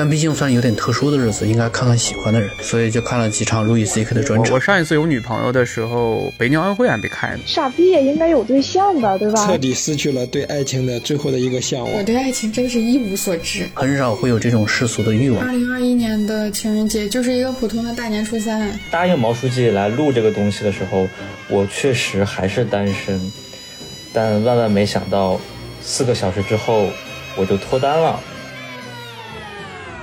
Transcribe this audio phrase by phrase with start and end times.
[0.00, 4.54] 但毕竟算有点特殊的日子，应该看看喜欢的人，所以就看了几场路易 C K 的专场。
[4.54, 7.40] 我上一次有女朋友的时候，北京奥运会还没开呢。
[7.44, 9.46] 傻逼也应该有对象吧，对吧？
[9.46, 11.92] 彻底失去了对爱情的最后的一个向往。
[11.92, 15.44] 我对爱情真的是一无所知，很少会有这种世俗的欲望。
[15.44, 18.72] 二零二一年的情人节就是一个普通的大年初三。
[18.90, 21.06] 答应毛书记来录这个东西的时候，
[21.50, 23.20] 我确实还是单身，
[24.14, 25.38] 但万万没想到，
[25.82, 26.88] 四个小时之后
[27.36, 28.18] 我就脱单了。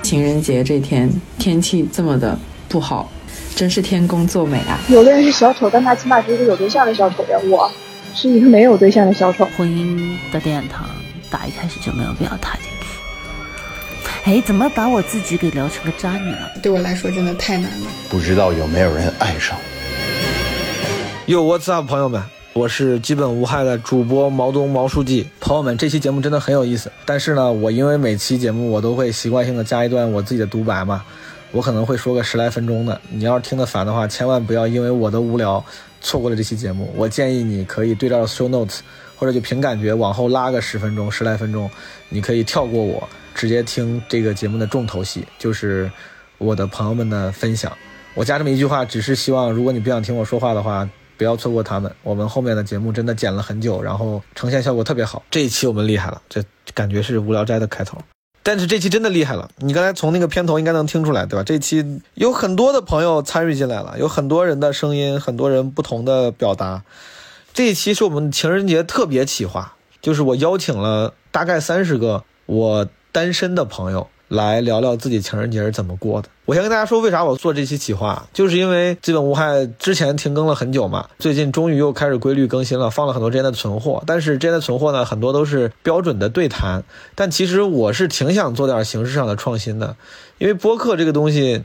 [0.02, 3.10] 情人节这天天气这么的不好，
[3.54, 4.78] 真是天公作美啊！
[4.88, 7.38] 有的人是小丑，但他起码是一个有对象的小丑呀。
[7.50, 7.70] 我
[8.14, 9.44] 是一个没有对象的小丑。
[9.56, 10.88] 婚姻的殿堂，
[11.30, 14.30] 打一开始就没有必要踏进去。
[14.30, 16.52] 哎，怎么把我自己给聊成个渣女了？
[16.62, 17.86] 对我来说真的太难了。
[18.08, 19.56] 不知道有没有人爱上
[21.26, 22.22] 哟 What's up，朋友们？
[22.58, 26.90] 我是基本无害的主播毛东毛书记，朋友们，这期节目真的很有意思。
[27.06, 31.04] 但是呢，我因为每期节目我都会习惯性的加一段我自己的独白嘛，
[31.52, 33.00] 我可能会说个十来分钟的。
[33.12, 35.64] 你要是听得烦的话，千万不要因为我的无聊
[36.00, 36.92] 错过了这期节目。
[36.96, 38.80] 我建议你可以对照 show notes，
[39.14, 41.70] 或者就凭感觉往后拉个十分钟、十来分钟，
[42.08, 45.88] 你可以跳过我，直接听这个节目的重头戏，就是
[46.38, 47.70] 我的朋友们的分享。
[48.14, 50.88] 我加这么一句话，只是希望如果你不想听我说话的话。
[51.18, 55.22] 不要错过他们，我们后面的节目真的剪了很久，然后呈现效果特别好。
[55.30, 57.98] 这一期我们厉害了，这感觉是无聊斋的开头，
[58.42, 59.50] 但是这期真的厉害了。
[59.56, 61.42] 你刚才从那个片头应该能听出来，对吧？
[61.42, 66.84] 这期有很多的朋友参与进来了，有很多人的声音，很多人不同的表达。
[67.52, 74.08] 这一期是我们情人节特别企划，就是我邀请了大概三十个我单身的朋友。
[74.28, 76.28] 来聊聊自己情人节是怎么过的。
[76.48, 84.02] 我先跟大家说，为啥我做这期企划，就是因为基本无害之前停更了很久嘛，最近终于又开始规律更新了，放了很多之前的存货。
[84.06, 86.82] 但是之前的存货呢，很多都是标准的对谈。
[87.14, 89.94] 但其实我是挺想做点形式上的创新的，
[90.38, 91.62] 因为播客这个东西，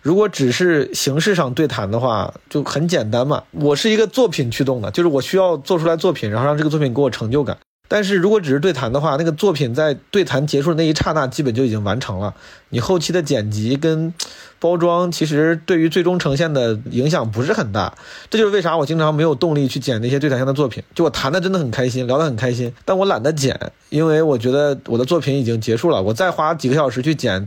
[0.00, 3.42] 如果只是形式上对谈的话，就很简单嘛。
[3.50, 7.58] 我是一个作品驱动的，就是我需要做出来作品，然后让这个作品给我成就感。
[7.92, 12.32] 但是如果只是对谈的话，那个作品在对谈结束的那一刹那，基本就已经完成了。
[12.68, 14.14] 你后期的剪辑跟
[14.60, 17.92] 包装，其实对于最终呈现的影响不是很大。
[18.30, 20.80] 这就是为啥我经常没有动力去剪那些对谈型的作品。
[20.94, 23.58] 就我谈的真的很开心，聊得很开心，但我懒得剪，
[23.88, 27.44] 因为我觉得我的作品已经结束了，我再花几个小时去剪，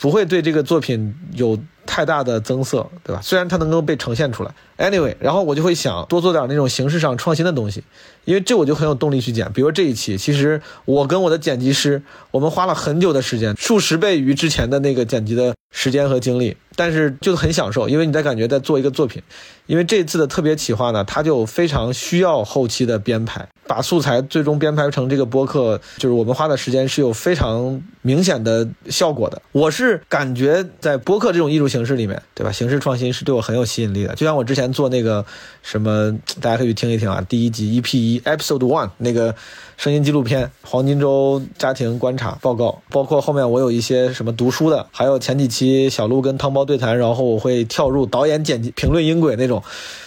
[0.00, 1.56] 不会对这个作品有
[1.86, 3.22] 太大的增色，对吧？
[3.22, 4.52] 虽然它能够被呈现出来。
[4.76, 7.84] Anyway，然后我就会想多做点那种形式上创新的东西，
[8.24, 9.52] 因为这我就很有动力去剪。
[9.52, 12.02] 比如这一期，其实我跟我的剪辑师，
[12.32, 19.22] 我们花了很久的时间，数十倍于之前的那个剪辑的时间和精力，但是就很享受，因为你在感觉在做一个作品。
[19.66, 29.40] 因为这次的特别企划呢，它就非常需要后期的编排，把素材最终编排成这个播客，就是我们花的时间是有非常明显的效果的。
[29.52, 32.52] 我是感觉在播客这种艺术形式里面，对吧？
[32.52, 34.63] 形式创新是对我很有吸引力的，就像我之前。
[34.72, 35.24] 做那个
[35.62, 37.20] 什么，大家可以听一听啊。
[37.28, 39.34] 第一集 EP 一 Episode One 那个
[39.76, 49.62] 声音纪录片《黄金周家庭观察报告》，包括后面我有一些什么读书的，还有前几期小鹿跟汤包对谈，然后我会跳入导演剪辑、评论音轨那种。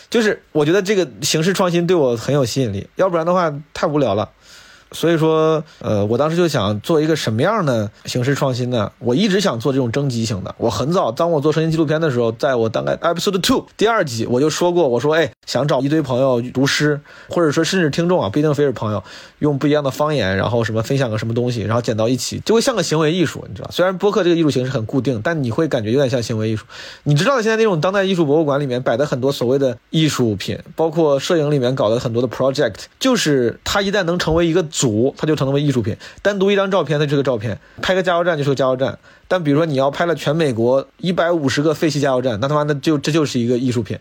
[0.10, 4.30] 就是我觉得这个形式创新对我很有吸引力，要不然的话太无聊了。
[4.92, 8.92] 所以说，呃，我当时就想做一个什么样的形式创新呢？
[9.00, 10.56] 我一直想做这种征集型的。
[10.58, 17.00] 我很早，当我做声音纪录片的时候，在我大概 episode two 第二集，我就说过，我说，哎，想找一堆朋友读诗，
[17.30, 19.04] 或者说甚至听众啊，不一定非是朋友，
[19.40, 23.70] 用不一样的方言，然后什么分享个什么东西，然后剪到一起，就会像个行为艺术，你知道？
[23.72, 26.66] 虽然播客这个艺术形式很固定，但你会感觉有点像行为艺术。
[27.04, 35.58] 你知道现在那种当代艺术博物馆里面摆的很多所谓的艺术品，包括摄影里面搞的很多的 project，就是它一旦能成为一个组，它就成为。
[35.68, 38.98] 艺术品，单独一张照片，它就是个照片；拍个加油站就是个加油站。
[39.28, 43.98] 但比如说你要拍了全美国一百五十个废弃加油站，那他妈的就这就是一个艺术品，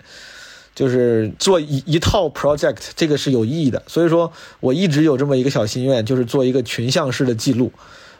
[0.74, 3.82] 就是做一一套 project，这个是有意义的。
[3.86, 4.30] 所以说
[4.60, 7.72] 我一直有这么一个小心愿，就是做一个群像式的记录。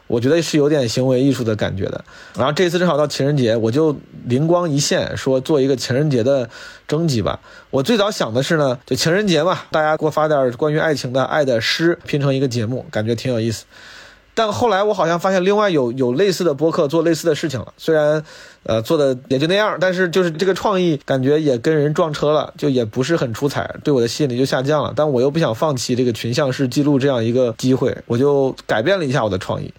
[0.07, 2.03] 我觉得是有点行为艺术的感觉的。
[2.35, 3.95] 然后这次正好到情人节，我就
[4.25, 6.49] 灵光一现，说做一个情人节的
[6.87, 7.39] 征集吧。
[7.69, 13.65] 我最早想的是呢，就情人节嘛，大家给我发点关于爱情的爱的诗，拼成一个节目，感觉挺有意思。
[14.37, 18.23] 但后来我好像发现另外有有类似的播客做类似的事情了，虽然
[18.61, 24.93] 呃做的也就那样，但是就是这个创意感觉也跟人撞车了，就也不是很出彩，对我的吸引力就下降了。
[24.95, 29.73] 但我又不想放弃这个群像式记录这样一个机会，我就改变了一下我的创意。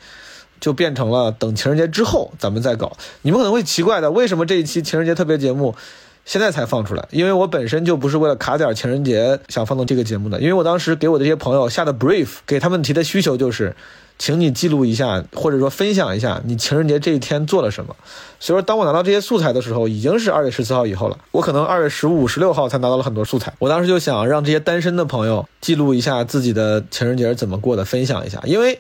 [0.60, 2.96] 就变成了等情人节之后咱们再搞。
[3.22, 5.76] 你们可能会奇怪的，为什么这一期情人节特别节目
[6.24, 7.06] 现在才放出来？
[7.12, 10.40] 因为我本身就不是为了卡点情人节想放到这个节目的。
[10.40, 13.76] 因为我当时给我的这些朋友下的 brief，给他们提的需求就是，
[14.18, 17.94] 请你记录一下，或者说分享一下你情人节这一天做了什么。
[18.40, 21.18] 所以说，当我拿到这些素材的时候，已经是二月十四号以后了。
[21.30, 23.52] 我可能二月十五、十六号才拿到了很多素材。
[23.58, 28.78] 我当时就想让这些单身的朋友记录一下自己的情人节是怎么过的，分享一下，因为。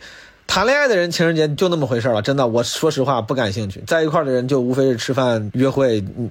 [0.50, 3.84] 谈恋爱的人情人节就那么回事了，真的，我说实话不感兴趣。
[3.86, 6.30] 在一块的人就无非是吃饭、约会，嗯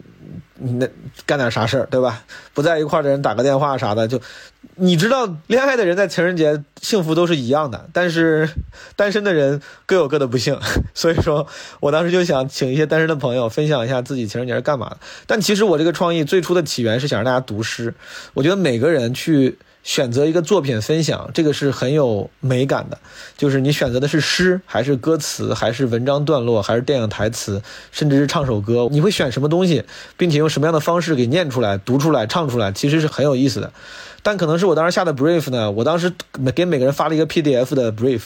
[0.59, 0.87] 那
[1.25, 2.23] 干点啥事儿，对吧？
[2.53, 4.19] 不在一块的人打个电话啥的，就
[4.75, 8.49] 你知道，恋爱的人在情人节幸福都是一样的，但是
[8.95, 10.59] 单身的人各有各的不幸。
[10.93, 11.47] 所以说
[11.79, 14.97] 我当时就想请一些单身的朋友分享一下自己情人节是干嘛的。
[15.25, 17.93] 但其实我这个创意最初的起源是想让大家读诗，
[18.33, 19.57] 我觉得每个人去。
[19.87, 22.97] 选择一个作品分享，这个是很有美感的。
[23.37, 27.63] 就是你选择的是诗，还是歌词，还是文章段落，还是电影台词，
[27.93, 29.85] 甚至是唱首歌，你会选什么东西，
[30.17, 33.71] 并且用什么样的方式给念出来、读出来、唱出来，其实是很有意思的。
[34.21, 36.11] 但可能是我当时下的 brief 呢，我当时
[36.53, 38.23] 给每个人发了一个 PDF 的 brief，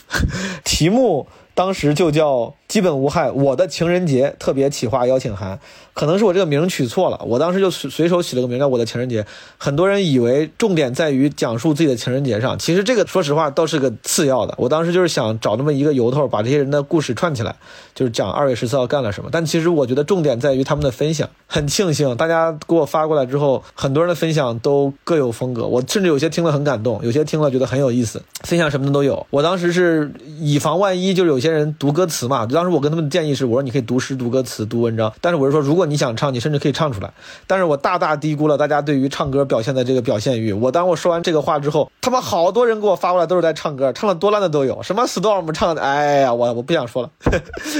[0.64, 2.56] 题目当时就叫。
[2.72, 3.30] 基本无害。
[3.30, 5.60] 我的情人节特别企划邀请函，
[5.94, 7.20] 可能是我这个名取错了。
[7.26, 9.26] 我当时就随随手起了个名叫我的情人节。
[9.58, 14.54] 很多人以为重点在于讲述自己的情人节上，其实这个说实话倒是个次要的。
[14.58, 17.56] 我当时就是想找那么一个由头，把这些人的故事串起来，
[17.94, 19.30] 就是讲二月十四号干了什么。
[19.32, 21.30] 但其实我觉得重点在于他们的分享。
[21.48, 25.68] 很庆幸大家给我发过来之后，很多人的分享都各有风格。
[25.68, 29.28] 我甚至有些听了很感动，有些听了觉得很有意思，分享什么的都有。
[29.30, 30.10] 我当时是
[30.40, 37.12] 以防万一，就是有些人读歌词嘛，当时我跟他们的建议是，我说你可以读诗、读歌词、读文章，但是我是说，如果如果你想唱，你甚至可以唱出来。
[37.48, 40.54] 但是我大大低估了大家对于唱歌表现的这个表现欲。
[40.54, 47.10] 我当我说完这个话之后，他们好多人给我发过来都是在唱歌，唱的多烂的都有，什么 storm 唱的，哎呀，我我不想说了。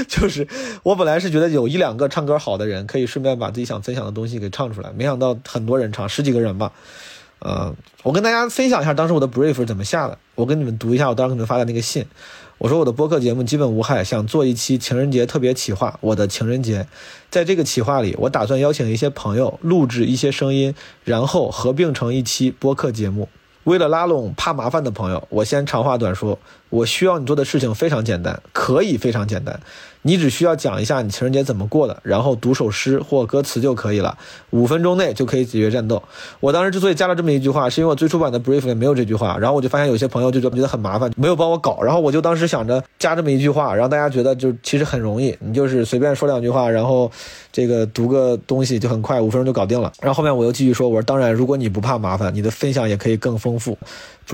[0.08, 0.48] 就是
[0.82, 6.72] 我本来是觉得有一两个唱歌好的人，可以顺便把自己想分享的东西给唱出来，没想到很多人唱，十几个人吧。
[7.38, 7.72] 呃，
[8.02, 12.04] 我跟大家分享一下当时我的 brief 怎么下的，我跟你们读一下我当时给你们发的那个信。
[12.62, 15.98] 我说我的播客节目基本无害，想做一期情人节特别企划。
[16.00, 16.86] 我的情人节，
[17.28, 20.72] 在这个企划里，我打算邀请一些朋友录制一些声音，
[21.02, 23.28] 然后合并成一期播客节目。
[23.64, 26.38] 为了拉拢怕麻烦的朋友，我先长话短说。
[26.72, 29.60] 我需要你做的事情非常简单，可以非常简单。
[30.04, 34.16] 你只需要讲一下你情人节怎么过的，然后读首诗或歌词就可以了，
[34.50, 36.02] 五分钟内就可以解决战斗。
[36.40, 47.08] 我当时之所以加了这么一句话，是因为我最初版的 brief 里没有这句话，然后我就发现有些朋友就觉得很麻烦，没有帮我搞，然后我就当时想着加这么一句话，让大家觉得就其实很容易，你就是随便说两句话，然后
[47.52, 49.92] 这个读个东西就很快，五分钟就搞定了。
[50.00, 53.78] 然后后面我又继续说，我说当然，如果你不怕麻烦，你的分享也可以更丰富。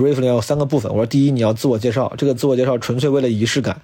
[0.03, 3.81] Brief 里有三个部分，我说第一，你要自我介绍，这个自我介绍纯粹为了仪式感。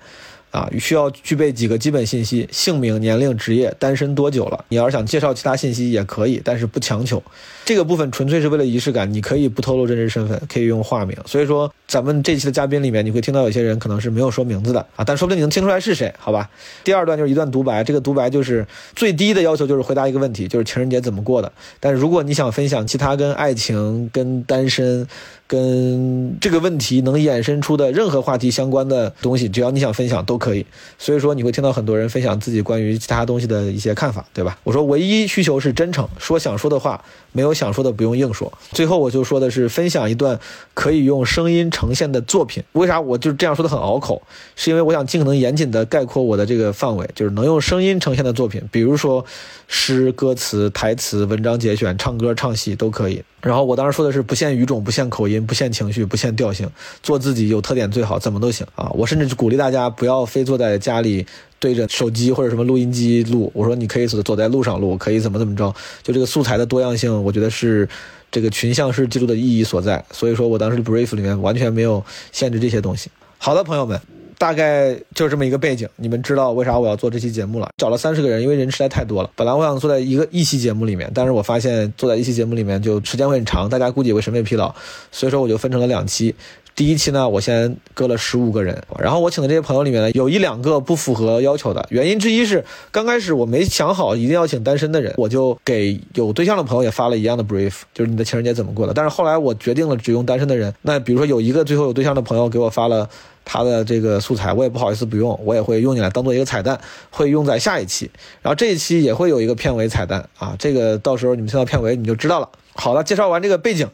[0.52, 4.64] 啊，需要具备几个基本信息：姓名、年龄、职业、单身多久了。
[4.70, 7.22] 你要是想介绍其他信息也可以，但是不强求。
[7.66, 11.18] 这个部分纯粹是为了仪式感，你可以不透露真实身份，可以用化名。
[11.26, 16.50] 所以说，咱们这期的嘉宾里面，你会听到有些人可能是没有说名字的啊，但说不定你能听出来是谁，好吧？
[16.84, 18.66] 第二段就是一段独白，这个独白就是
[18.96, 21.52] 最低的要求，就是回答一个问题，就是情人节怎么过的。
[21.80, 25.08] 但如果你想分享其他跟爱情、跟单身。
[25.48, 30.66] 跟这个问题能衍生出的任何话题相关的东西，只要你想分享都可以。
[30.98, 34.57] 所以说你会听到很多人分享自己关于其他东西的一些看法，对吧？
[34.64, 37.00] 我说唯一需求是真诚，说想说的话，
[37.31, 38.52] 没有想说的不用硬说。
[38.71, 40.40] 最后我就说的是分享一段
[40.74, 42.64] 可以用声音呈现的作品。
[42.72, 44.22] 为啥我就这样说的很拗口？
[44.56, 49.26] 是因为我想尽可能严谨的概括我的这个范围，就是能用声音呈现的作品，比如说
[49.68, 53.22] 诗、歌词、台词、文章节选、唱歌、唱戏都可以。
[53.42, 56.68] 然后我当时说的是不限语种、不限口音、不限情绪、不限调性，
[57.04, 58.90] 做自己有特点最好，怎么都行啊！
[58.96, 61.28] 我甚至鼓励大家不要非坐在家里
[61.66, 67.90] 对着手机或者什么录音机录，我说你可以走走在路上录，可以怎么怎么着，就这个素材的多样性，我觉得是
[68.31, 70.06] 这个群像式记录的意义所在。
[70.12, 73.10] 所以说我当时 brief 里面完全没有限制这些东西。
[73.40, 74.00] 好的，朋友们。
[74.38, 77.69] 大概就这么一个背景，你们知道为啥我要做这期节目了？
[77.78, 79.31] 找了三十个人，因为人实在太多了。
[79.34, 84.76] 本来我想坐在一个一期节目里面，但是我发现坐在一期节目里面就时间会很长，大家估计也会审美疲劳，
[85.10, 86.36] 所以说我就分成了两期。
[86.76, 98.94] 第一期呢，我先割了十五个人，然后我请的这些朋友里面呢，有一两个不符合要求的，原因之一是刚开始我没想好一定要请单身的人，我就给有对象的朋友也发了一样的 brief，就是你的情人节怎么过的。
[98.94, 103.10] 但是后来我决定了只用单身的人，那比如说有一个最后有对象的朋友给我发了。
[103.48, 108.10] 他的这个素材我也不好意思不用，我也会用进来当做一个彩蛋，会用在下一期。
[108.42, 112.50] 然后这一期也会有一个片尾彩蛋啊，这个到时候你们听到片尾你就知道了。
[112.74, 113.88] 好了，介绍完这个背景，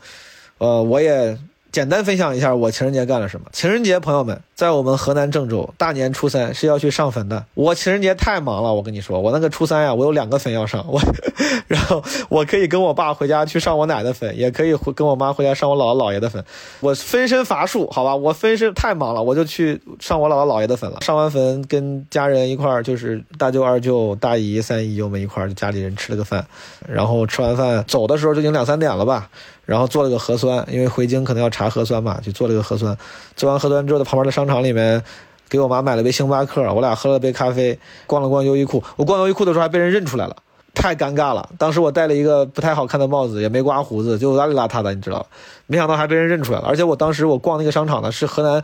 [0.57, 1.37] 呃，我也
[1.71, 3.47] 简单分享一下我情人节干了什么。
[3.53, 7.45] 情人节，朋友们，在我们河南郑州，大年初三是要去上坟的。
[7.53, 10.99] 我情人节太忙了，我跟你说，我那个初三呀，我有两个坟要上，我，
[11.67, 16.43] 然后我可以跟我爸回家去上我奶的坟，也可以跟我妈回家上我姥姥姥爷的坟。
[16.81, 20.99] 我分身乏术，好吧，我分身太忙了，我就去上我姥姥姥爷的坟了。
[21.01, 26.45] 上完坟，跟家人一块儿，就是大舅、二舅、大姨、三姨，我们一块儿，家里人吃了个饭。
[26.85, 29.29] 然后吃完饭走的时候就已经两三点了吧，
[29.65, 32.97] 然后做了个核酸，因为回京可能要查核酸嘛，就做了个核酸。
[33.35, 35.01] 做完核酸之后，在旁边的商场里面，
[35.47, 37.77] 给我妈买了杯星巴克，我俩喝了杯咖啡，
[38.07, 38.83] 逛了逛优衣库。
[38.95, 40.35] 我逛优衣库的时候还被人认出来了，
[40.73, 41.49] 太尴尬了。
[41.57, 45.25] 当时我戴了一个不太好看的帽子，也没刮胡子，就邋里邋遢的，你知道吧？
[45.67, 46.67] 没想到还被人认出来了。
[46.67, 48.61] 而且我当时我逛那个商场呢，是河南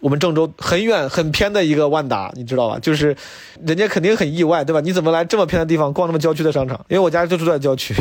[0.00, 2.78] 我们郑州很远很偏的一个万达，你知道吧？
[2.78, 3.16] 就是
[3.64, 4.80] 人家肯定很意外，对吧？
[4.80, 6.78] 你怎么来这么偏的地方逛那么郊区的商场？
[6.88, 7.94] 因为我家就住在郊区。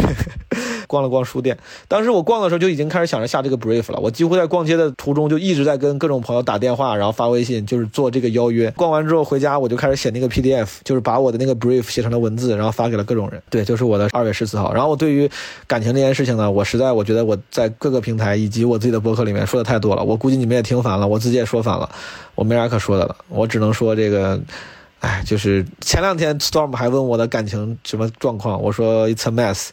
[0.94, 1.58] 逛了逛书店，
[1.88, 4.00] 当时我逛的时候就已经开始想着下这个 brief 了。
[4.00, 8.70] 我几乎在逛街的途中就一直在跟各种朋友打电话，然后发微信，就是做这个邀约。
[8.78, 13.42] 逛完之后回家，我就开始写那个 PDF，就是把我的那个 brief 写成了文字，然后发给了各种人。
[13.50, 14.72] 对，就是我的二月十四号。
[14.72, 15.28] 然后我对于
[15.66, 21.90] 感情这件事情呢，我实在我觉得我在各个平台以及我自己的博客里面说的太多了，我估计你们也听烦了，我自己也说烦了，
[22.36, 23.16] 我没啥可说的了。
[23.30, 24.40] 我只能说这个，
[25.00, 29.70] 哎，就是前两天 Storm 还问我的感情什么状况，我说 It's a mess。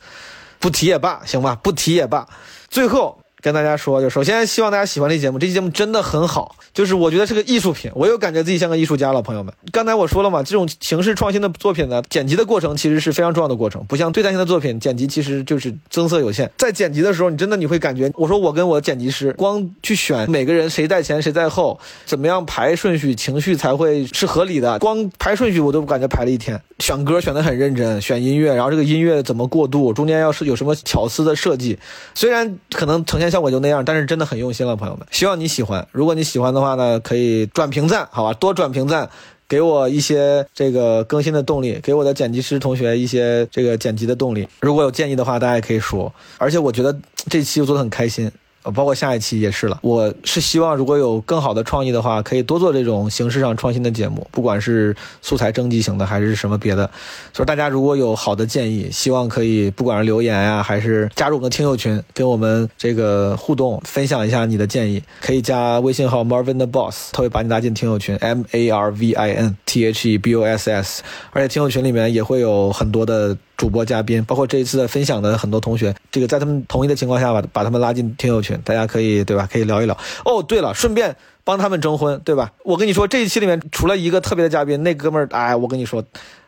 [0.61, 2.29] 不提也罢，行吧，不提也罢。
[2.69, 9.53] 最后跟大家说，就首先希望大家喜欢这节目，这期节目真的很好，就是我觉得是个艺术品，我又感觉自己像个艺术家了，朋友们。
[9.73, 16.51] 刚才我说了嘛，这种形式创新的作品呢，剪辑的过程其实是非常重要的过程，不像对战型的作品，剪辑其实就是增色有限。
[16.59, 24.79] 在剪辑的时候，你真的你会感觉，我说我跟我剪辑师光去选每个人谁在前谁在后，怎么样排顺序，情绪才会是合理的。
[24.79, 26.61] 光排顺序我都感觉排了一天。
[26.79, 31.79] 选歌选得很认真，选音乐，然后这个音乐怎么过渡，中间要是有什么巧思的设计，
[32.15, 35.87] 虽然可能呈现像我就那样，但是真的很用心了，朋友们，希望你喜欢。
[35.93, 39.09] 如果你喜欢的话呢，可以转评赞，好吧，多转评赞，
[39.49, 44.49] 给我一些这个更新的动力，给我的剪辑师同学一些这个剪辑的动力。
[44.61, 46.13] 如果有建议的话，大家也可以说。
[46.39, 46.97] 而且我觉得
[47.29, 48.31] 这期做的很开心。
[48.63, 49.79] 呃，包括下一期也是了。
[49.83, 56.91] 我是希望如果有更好的创意的话，可以多做这种形式上创新的节目，不管是素材征集型的还是什么别的。
[57.33, 65.03] 所以大家如果有好的建议，希望可以不管是留言呀，还是加入我们的听友群，跟我们这个互动，分享一下你的建议。
[65.23, 70.71] 可以加微信号 Marvin the Boss，他会把你拉进听友群 M A R V I N T H E B O S
[70.71, 71.03] S。
[71.31, 73.37] 而且听友群里面也会有很多的。
[73.61, 79.47] 主播嘉宾，包括这一次的分享的很多同学，这个在他们同意的情况下，把把他们拉进听友群，大家可以对吧？
[79.53, 79.95] 可以聊一聊。
[80.25, 81.15] 哦，对了，顺便
[81.45, 82.51] 帮他们征婚，对吧？
[82.65, 86.03] 我跟你说，这一期里面除了一个特别的嘉宾，那哥们儿，哎，我跟你说，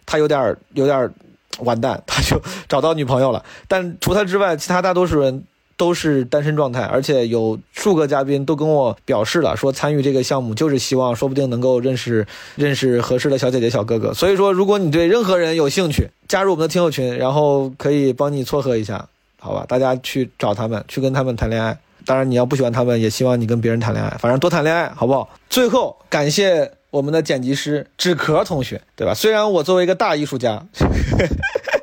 [0.06, 1.12] 他有点儿有点儿
[1.58, 3.44] 完蛋，他就找到女朋友了。
[3.68, 5.44] 但除他之外，其他大多数人。
[5.76, 12.26] 都是单身状态，而且有数个嘉宾都跟我表示了，说参与这个项目就是希望，说不定能够认识
[12.56, 14.14] 认识合适的小姐姐、小哥哥。
[14.14, 19.08] 所以说，如果你对任何人有兴趣，加入我们的听友群，然后可以帮你撮合一下，
[19.40, 19.64] 好吧？
[19.68, 21.76] 大家去找他们，去跟他们谈恋爱。
[22.04, 25.28] 当然，你要不喜欢他们，也希望你跟别人谈恋爱，反正多谈恋爱，好不好？
[25.48, 29.14] 最后，感谢我们的剪辑师纸壳同学，对吧？
[29.14, 30.64] 虽然我作为一个大艺术家。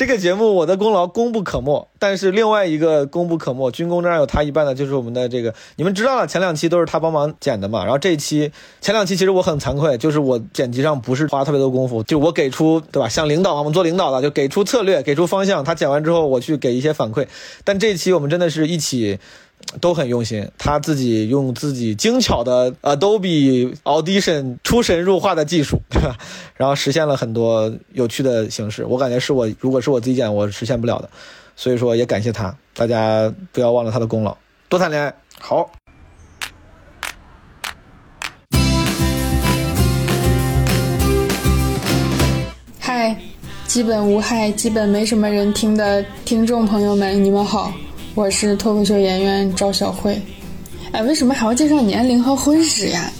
[0.00, 17.26] 这个节目我的功劳功不可没，但是另外一个功不可没，军功章有他一半的，就是我们的这个，你们知道了，前两期都是他帮忙剪的嘛，然后这一期前两期其实我很惭愧，就是我剪辑上不是花特别多功夫，就我给出对吧，像领导嘛，我们做领导的就给出策略，给出方向，他剪完之后我去给一些反馈，
[17.62, 19.18] 但这一期我们真的是一起。
[19.80, 26.16] 都很用心，他自己用自己精巧的 Adobe Audition 出神入化的技术，对吧？
[26.56, 28.84] 然后实现了很多有趣的形式。
[28.84, 31.08] 我感觉是我如果是我自己剪，我实现不了的。
[31.54, 34.36] 所以说也感谢他，大家不要忘了他的功劳。
[34.68, 35.70] 多谈恋爱，好。
[42.78, 43.16] 嗨，
[43.66, 47.72] 基本无害，基本没什么人听的听众朋友们，你们好。
[48.14, 50.20] 我是脱口秀演员赵小慧，
[50.90, 53.10] 哎，为什么还要介绍年龄和婚史呀？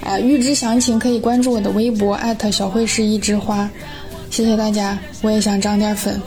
[0.00, 3.68] 啊，预知详情可以关注我的微博艾特小慧是一枝花，
[4.30, 6.20] 谢谢大家，我也想涨点粉。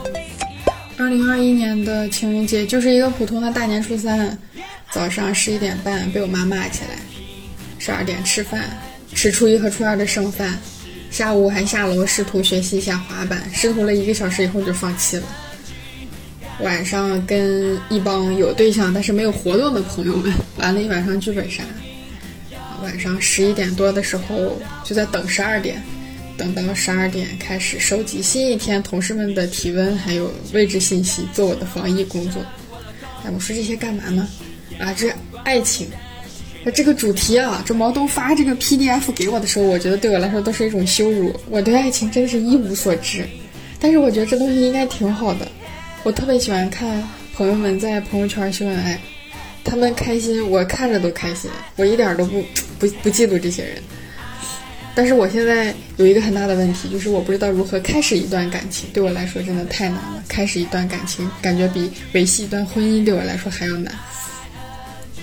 [0.96, 4.38] 二零二一年的情人节就是一个普通的大年初三，
[4.92, 6.98] 早上十一点半被我妈骂起来。
[7.78, 8.78] 十二点吃饭，
[9.14, 10.56] 吃初一和初二的剩饭，
[11.10, 15.24] 下午还下楼试图学习一下滑板，试图了一个小时以后就放弃了。
[16.62, 21.62] 晚上跟一帮有对象但是没有活动的朋友们玩了一晚上剧本杀。
[22.82, 25.82] 晚上十一点多的时候就在等十二点。
[26.38, 32.42] 等到十二点开始收集新一天同事们的体温还有位置信息，做我的防疫工作。
[33.22, 34.26] 哎，我说这些干嘛呢？
[34.78, 35.12] 啊，这
[35.44, 35.86] 爱情，
[36.74, 41.38] 这个主题啊，这毛东发这个 PDF 给我的时候，我觉得对我来说都是一种羞辱。
[41.48, 43.24] 我对爱情真的是一无所知，
[43.78, 45.46] 但是我觉得这东西应该挺好的。
[46.04, 47.00] 我特别喜欢看
[47.36, 49.00] 朋友们在朋友圈秀恩爱，
[49.62, 52.42] 他们开心，我看着都开心，我一点都不
[52.80, 53.80] 不不嫉妒这些人。
[54.96, 60.22] 但是我现在有一个很大的问题，就是我不知道如何开始一段感情，对我来说真的太难了。
[60.28, 63.94] 开始一段感情，感觉比维系一段婚姻对我来说还要难。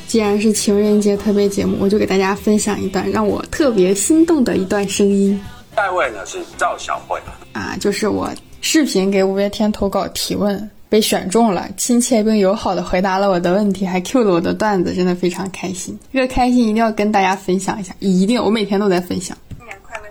[0.08, 5.40] 既然是情人节特别节目，我就给大家分享一段让我特别心动的一段声音。
[5.76, 7.20] 下一位呢是赵小慧
[7.52, 15.98] 啊，就是我视频给五月天投稿提问被选中了，亲切并友好的回答了我的问题，还 Q 了我的段子，真的非常开心。
[16.12, 19.38] 这个开心一定要跟大家分享一下，一定，我每天都在分享。
[19.58, 20.04] 新年快乐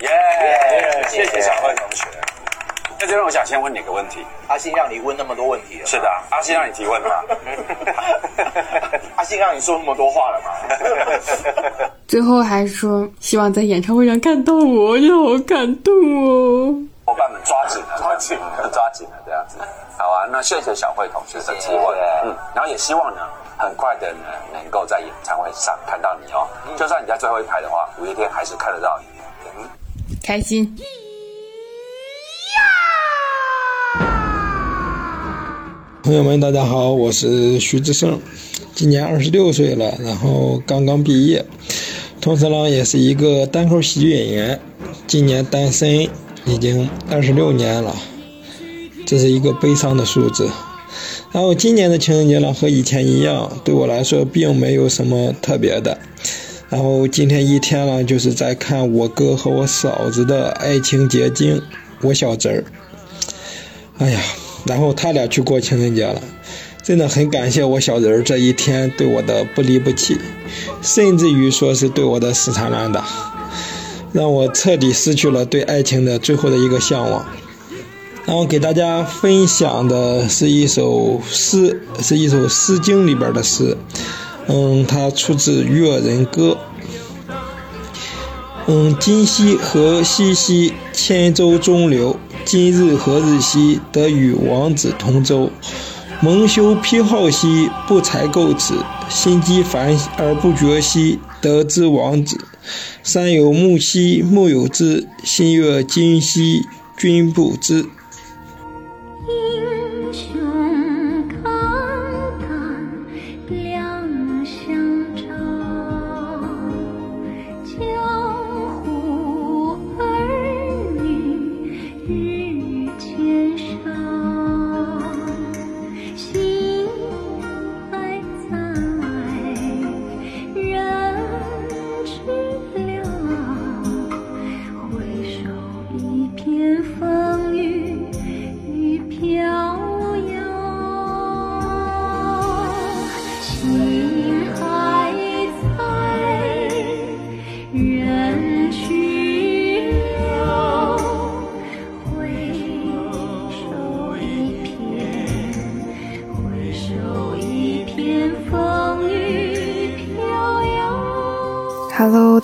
[0.00, 1.06] 耶！
[1.08, 2.04] 谢谢小慧同学。
[3.00, 4.18] 那就让我想先问你个问题。
[4.48, 5.86] 阿信让你问那么多问题了？
[5.86, 7.08] 是的，阿信让你提问吗？
[9.16, 10.50] 阿信让你说那么多话了吗？
[12.08, 14.98] 最后还说希望在演唱会上看到我，我
[15.36, 15.94] 好感动
[16.24, 16.74] 哦。
[17.06, 19.58] 伙伴们抓紧了，抓紧了，抓紧了，这样子。
[19.98, 21.98] 好啊，那谢谢小慧同学的提问。
[22.24, 23.20] 嗯，然后也希望呢，
[23.58, 24.20] 很快的呢，
[24.54, 26.48] 能够在演唱会上看到你哦。
[26.78, 29.06] 就算你在最后一排的话，五月天还是看得到你。
[29.58, 29.68] 嗯
[30.22, 30.74] 开心。
[36.02, 38.18] 朋友们，大家好，我是徐志胜，
[38.74, 41.44] 今年二十六岁了，然后刚刚毕业，
[42.22, 44.60] 同时呢，也是一个单口喜剧演员，
[45.06, 46.08] 今年单身
[46.46, 47.96] 已经二十六年了，
[49.06, 50.50] 这是一个悲伤的数字。
[51.32, 55.98] 然后今年的情人节呢，和以前一样，对我来说并没有什么特别的。
[56.68, 61.60] 然后今天一天呢，就是在看我哥和我嫂子的爱情结晶，
[62.02, 62.64] 我小侄儿。
[63.98, 64.20] 哎呀，
[64.66, 66.20] 然后他俩去过情人节了，
[66.82, 70.18] 真的很感谢我小侄儿这一天对我的不离不弃，
[70.82, 73.04] 甚至于说是对我的死缠烂打，
[74.14, 77.26] 让我彻底失去了对爱情的最后的一个向往。
[78.24, 83.76] 然后给大家分享的是一首诗，是一首《诗经》里边的诗。
[84.46, 86.56] 嗯，它出自《越人歌》。
[88.66, 92.16] 嗯，今夕何夕兮，千舟中流。
[92.44, 95.50] 今日何日兮，得与王子同舟。
[96.20, 98.76] 蒙羞披好兮，不才垢此。
[99.08, 102.38] 心机烦而不绝兮，得之王子。
[103.02, 105.06] 山有木兮，木有枝。
[105.22, 106.62] 心悦君兮，
[106.96, 107.84] 君不知。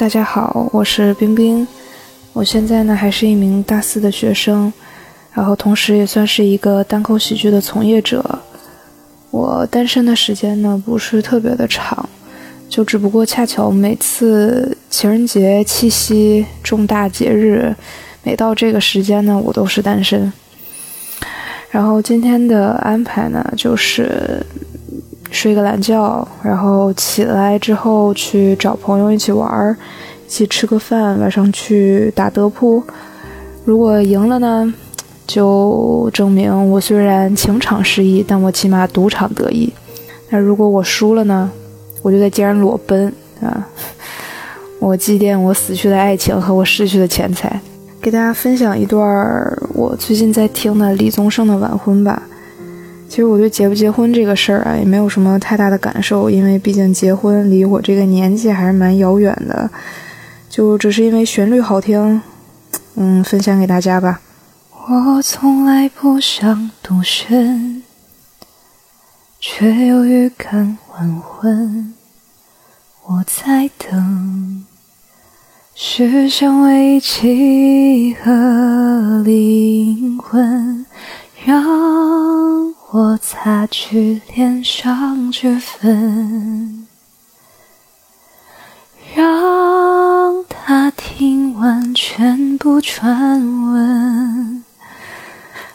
[0.00, 1.68] 大家好，我是冰冰。
[2.32, 4.72] 我现在呢还是一名大四的学生，
[5.30, 8.24] 然后同时也算是一个单口喜剧的从业者。
[9.30, 12.08] 我单身的时间呢不是特别的长，
[12.66, 17.76] 就只不过恰巧每次情人节、七夕、重大节日，
[18.22, 20.32] 每到这个时间呢，我都是单身。
[21.70, 24.42] 然后今天的安排呢就是。
[25.30, 29.76] 睡个懒觉，然后起来之后去找朋友一起玩儿，
[30.26, 32.82] 一起吃个饭，晚上去打德扑。
[33.64, 34.72] 如果赢了呢，
[35.26, 39.72] 就证明我虽然情场失意，但我起码赌场得意。
[40.30, 41.50] 那如果我输了呢，
[42.02, 43.66] 我就在街上裸奔啊！
[44.78, 47.60] 我祭奠我死去的爱情和我逝去的钱财。
[48.00, 49.04] 给大家分享一段
[49.74, 52.22] 我最近在听的李宗盛的《晚婚》吧。
[53.10, 59.68] 其实我对结不结婚这个事儿啊，也没有什么太大的感受，因为毕竟结婚离我这个年纪还是蛮遥远的。
[60.48, 62.22] 就只是因为旋律好听，
[62.94, 64.20] 嗯，分享给大家吧。
[64.88, 67.82] 我从来不想独身，
[69.40, 71.92] 却又预感晚婚。
[73.06, 74.64] 我在等，
[75.74, 80.86] 是想为契合灵魂，
[81.44, 86.88] 让我擦去脸上脂粉，
[89.14, 93.40] 让他听完全部传
[93.72, 94.64] 闻。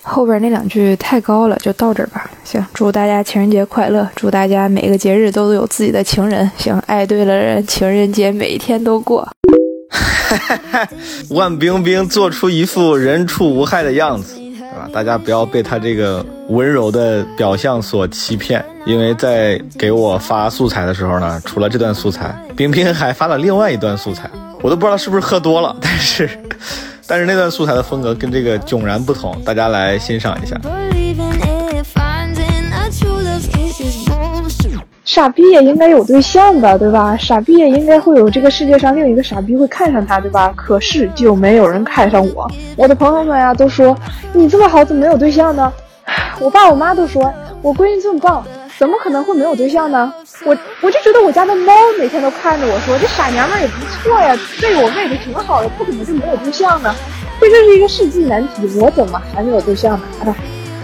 [0.01, 2.29] 后边那两句太高了，就到这儿吧。
[2.43, 6.51] 行，祝大家情人节快乐，祝大家每个节日都有自己的情人。
[6.57, 9.25] 行，爱对了人，情人节每一天都过。
[9.89, 10.89] 哈哈哈
[11.29, 14.35] 万冰冰做出一副人畜无害的样子，
[14.75, 14.89] 啊？
[14.93, 24.29] 大家不要被他这个温柔的表象所欺骗，因为在给我发素材的时候呢，除了这段素材，冰冰还发了另外一段素材，
[24.61, 26.29] 我都不知道是不是喝多了，但是。
[27.07, 30.59] 但是那段素材的风格跟这个迥然不同，大家来欣赏一下。
[35.05, 37.15] 傻逼也应该有对象的，对吧？
[37.15, 40.51] 傻逼也应该会有这个世界上另一个傻逼会看上他，对吧？
[40.55, 42.49] 可是就没有人看上我。
[42.75, 43.95] 我的朋友们呀都说
[44.33, 45.71] 你这么好，怎么没有对象呢？
[46.39, 48.43] 我爸我妈都说我闺女这么棒。
[48.77, 50.13] 怎么可能会没有对象呢？
[50.43, 56.93] 我我就觉得我家的猫每天都看着我说：“这傻娘们也不错呀，对我喂的挺好的，不可能就没有对象呢。”
[57.39, 60.05] 这就是一个世纪难题，我怎么还没有对象呢？
[60.25, 60.35] 哎，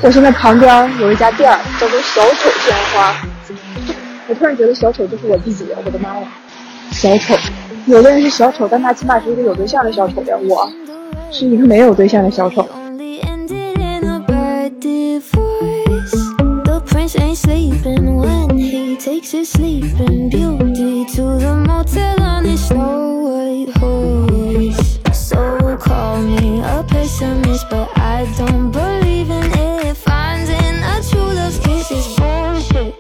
[0.02, 3.14] 我现在旁边有一家店叫做小丑鲜花，
[4.32, 6.26] 我突然觉得小丑就是我自己，我的妈呀！
[6.92, 7.36] 小丑，
[7.86, 10.72] 有的人是小丑，但他起码是一个有对象的小丑呀，我
[11.30, 12.66] 是一个没有对象的小丑。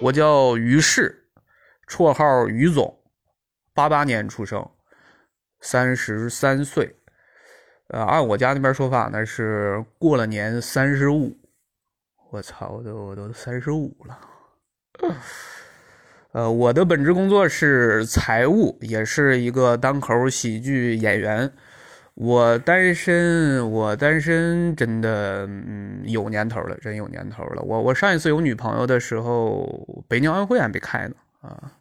[0.04, 1.21] 我叫于适，
[1.92, 2.98] 绰号于总，
[3.74, 4.66] 八八年出生，
[5.60, 6.96] 三十三岁。
[7.90, 11.38] 呃，按我家那边说法呢，是过了年三十五。
[12.30, 14.18] 我操，我都我都三十五了。
[16.32, 21.52] 呃，我的本职工作是财务，也是一个单口喜剧演员。
[22.14, 27.62] 我单身，我单身真的嗯有年头了，真有年头了。
[27.64, 29.68] 我我上一次有女朋友的时候，
[30.08, 31.74] 北京奥运会还没开呢啊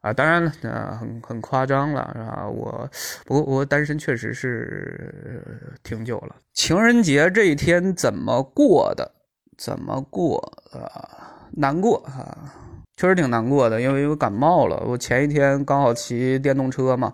[0.00, 0.12] 啊！
[0.12, 2.48] 当然了，啊很很夸张了是吧？
[2.48, 2.90] 我
[3.24, 6.36] 不过我单身确实是挺久了。
[6.52, 9.12] 情人节这一天怎么过的？
[9.56, 11.48] 怎么过啊？
[11.52, 12.54] 难过啊！
[12.96, 14.82] 确实挺难过的，因为我感冒了。
[14.86, 17.12] 我前一天刚好骑电动车嘛，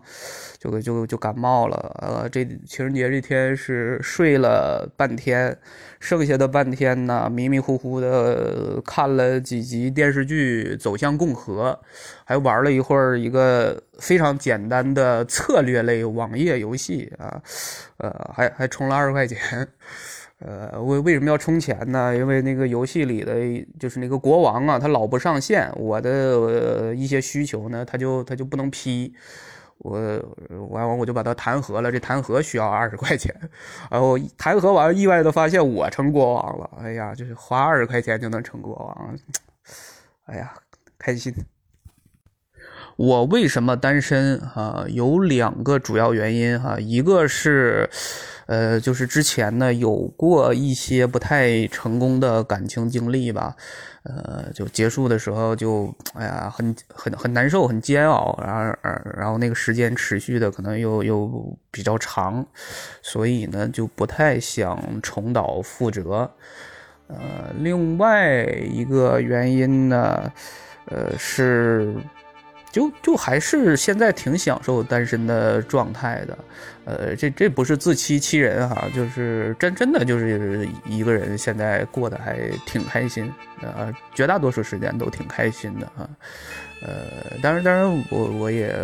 [0.57, 1.97] 就就就感冒了。
[2.01, 5.59] 呃，这情人节这天是睡了半天，
[5.99, 11.77] 剩下的半天呢，迷迷糊糊的看了几集电视剧《走向共和》，
[12.25, 17.43] 还玩了一会儿一个非常简单的策略类网页游戏啊，
[17.97, 19.67] 呃，还还充了二十块钱。
[20.45, 22.13] 呃，为为什么要充钱呢？
[22.17, 23.35] 因为那个游戏里的
[23.79, 29.15] 就是那个国王啊，他老不上线，我的一些需求呢，他就他就不能批，
[29.79, 30.01] 我
[30.69, 33.33] 完完我就把他弹劾了，这弹劾需要二十块钱，
[33.89, 39.17] 然后弹劾完，意外的发现我成国王了，哎呀，就是花二十块钱就能成国王，
[40.27, 40.53] 哎呀，
[40.99, 41.33] 开心。
[42.97, 44.87] 我为什么单身啊？
[44.89, 47.89] 有两个主要原因哈，一个是。
[48.47, 53.57] 呃，就是之前呢有过一些不太成功的感情经历吧，
[54.03, 58.77] 呃，就结束的时候就哎呀，很很很难受，很煎熬，然后
[59.17, 62.45] 然后那个时间持续的可能又又比较长，
[63.01, 66.31] 所以呢就不太想重蹈覆辙。
[67.09, 67.17] 呃，
[67.59, 70.33] 另外一个原因呢，
[70.87, 71.95] 呃是。
[72.73, 76.39] 就就还是现在挺享受单身的状态的，
[76.87, 83.31] 呃，这这不是自欺欺人哈，就是真真的就是一个人现在过得还挺开心，
[83.61, 86.09] 呃，绝大多数时间都挺开心的啊，
[86.81, 88.75] 呃，当然当然我我也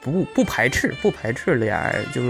[0.00, 2.20] 不不排斥不排斥恋爱，就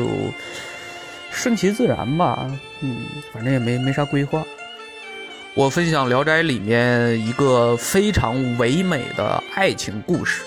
[1.30, 2.46] 顺其自然吧，
[2.82, 4.44] 嗯，反正也没没啥规划。
[5.54, 10.42] 我分享《聊斋》里面一个非常唯美的爱情故事。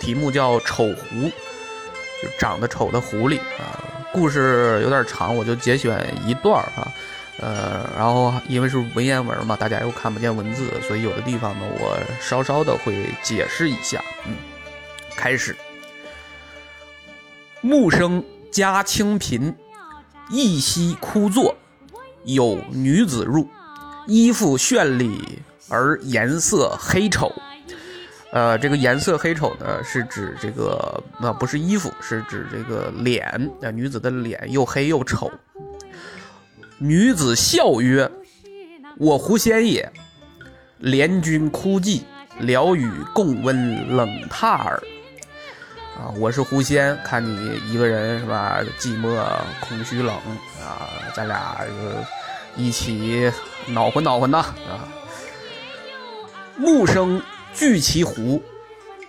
[0.00, 1.16] 题目叫《丑狐》，
[2.22, 3.82] 就长得丑的狐狸啊。
[4.12, 6.92] 故事有点长，我就节选一段儿啊。
[7.38, 14.02] 呃，然后因为是文言文嘛，大家又看不见文字，所以有的地方呢，我稍稍的会解释一下。
[14.26, 14.34] 嗯，
[15.14, 15.54] 开始。
[17.60, 19.54] 木生家清贫，
[20.30, 21.54] 一夕枯坐，
[22.24, 23.46] 有女子入，
[24.06, 27.30] 衣服绚丽而颜色黑丑。
[28.32, 33.24] 呃，这个颜色黑丑呢，是指这个呃不是衣服，是指这个脸
[33.62, 35.30] 啊，女子的脸又黑又丑。
[36.78, 38.10] 女子笑曰
[38.98, 39.90] ：“我狐仙也，
[40.82, 42.02] 怜君哭寂，
[42.40, 44.82] 聊与共温冷榻耳。”
[45.96, 49.16] 啊，我是狐仙，看你一个人是吧，寂寞
[49.60, 50.14] 空虚冷
[50.60, 51.64] 啊，咱俩
[52.54, 53.32] 一起
[53.66, 54.84] 暖和暖和呐啊！
[56.58, 57.22] 木生
[57.56, 58.42] 聚其狐，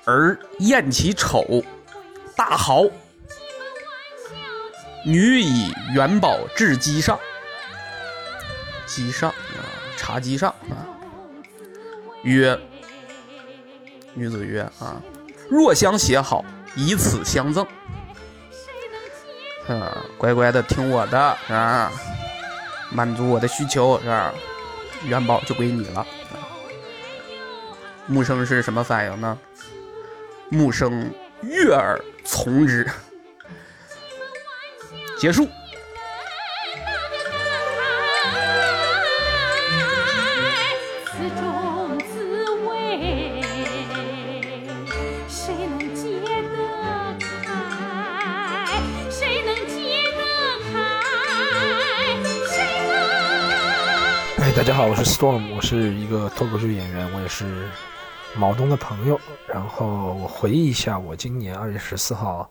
[0.05, 1.43] 而厌其丑，
[2.33, 2.85] 大豪。
[5.03, 7.19] 女以元宝置机上。
[8.85, 9.59] 机上啊，
[9.97, 10.87] 茶几上啊。
[12.23, 12.57] 曰，
[14.13, 15.01] 女子曰啊，
[15.49, 17.67] 若相写好，以此相赠。
[19.67, 21.91] 啊，乖乖的听我的啊，
[22.91, 24.33] 满足我的需求是吧？
[25.03, 26.07] 元宝就归你了。
[28.09, 29.37] 木生是什么反应呢？
[30.49, 32.87] 木生悦耳从之。
[35.19, 35.47] 结束。
[54.55, 57.69] 大家好，我是 Storm，我是一个脱口秀演员，我也是
[58.35, 59.19] 毛东的朋友。
[59.47, 62.49] 然后我回忆一下，我今年二月十四号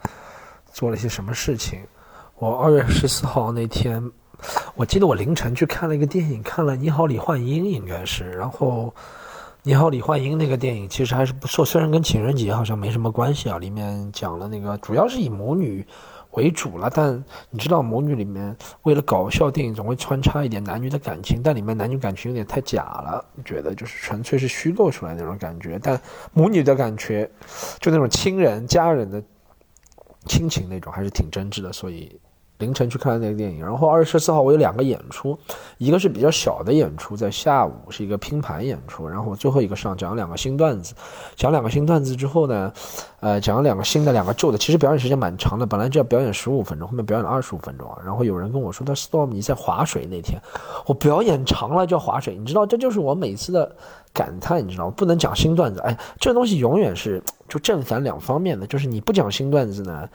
[0.72, 1.80] 做了些什么事情。
[2.38, 4.02] 我二月十四号那天，
[4.74, 8.30] 我记得我凌晨去看了一个电影，看了《你好，李焕英》，应该是。
[8.32, 8.94] 然后
[9.62, 13.58] 《你好，李焕英》那个电影其实还是不错，虽然跟情人节好像没什么关系啊。
[13.58, 15.86] 里面讲了那个，主要是以母女。
[16.36, 25.78] 为主了，但你知道母女里面为了搞笑，电影总会穿插一点男女的感情，但里面男女感情有点太假了，觉得就是纯粹是虚构出来那种感觉。
[25.82, 26.00] 但
[26.32, 27.30] 母女的感觉，
[27.80, 29.22] 就那种亲人、家人的
[30.26, 32.20] 亲情那种，还是挺真挚的，所以。
[32.58, 35.38] 凌晨去看那个电影，然后二月十四号我有两个演出，
[35.78, 40.94] 一个是比较小的演出，在下午是一个拼盘演出，然后我最后一个上讲两个新段子，
[41.34, 42.72] 讲两个新段子之后呢，
[43.20, 47.98] 呃，讲两个新的，两个旧的，其实表演时间蛮长的，本来就要表演十五分钟，后面表演了二十五分钟啊。
[48.04, 50.40] 然后有人跟我说，他 Storm 你在划水那天，
[50.86, 53.70] 我表演长了就要划水，你知道这就是我每次的
[54.14, 54.90] 感叹，你知道？
[54.90, 60.08] 不能讲新段子，哎，这东西永远是就正反两方面的，就是你不讲新段子呢。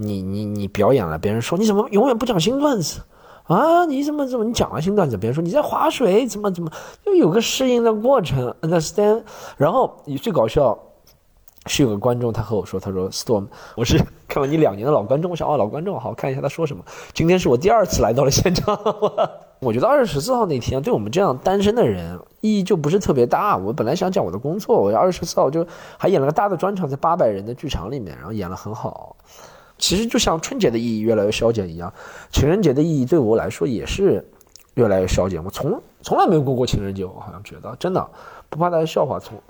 [0.00, 3.00] 你你你表演了，别人说你怎么永远不讲新段子
[3.48, 3.84] 啊？
[3.84, 6.70] 你怎么怎么你讲了新段子，别人说你在划水，怎么怎么
[7.04, 9.24] 就有个适应的过程，understand？
[9.56, 10.78] 然后你最搞笑
[11.66, 16.84] 是有个观众他和我说，他说 Storm，我是看了你两年的老观众，我想哦老观众好看一下他说什么。
[17.12, 18.78] 今天是我第二次来到了现场，
[19.58, 23.56] 我觉得二月十四号那天对我们这样单身的人意义就不是特别大。
[23.56, 29.16] 我本来想讲我的工作，我二月十四号就还演了个大的专场，在八百人的剧场里面，然后演了很好。
[29.78, 31.92] 其实就像春节的意义越来越消减一样，
[32.30, 34.24] 情人节的意义对我来说也是
[34.74, 35.42] 越来越消减。
[35.42, 38.06] 我从从来没有过过情人节，我好像觉得真的
[38.50, 39.40] 不怕大家笑话，从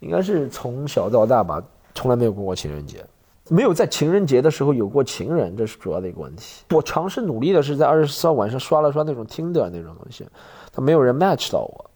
[0.00, 1.62] 应该是从小到大吧，
[1.94, 3.04] 从来没有过过情人节，
[3.48, 6.64] 没有在情人节的时候有过情人，这是主要的一个问题。
[6.70, 10.26] 我尝试努力的是在二十四号晚上刷了刷那种听的那种东西，
[10.72, 11.90] 他没有人 match 到我，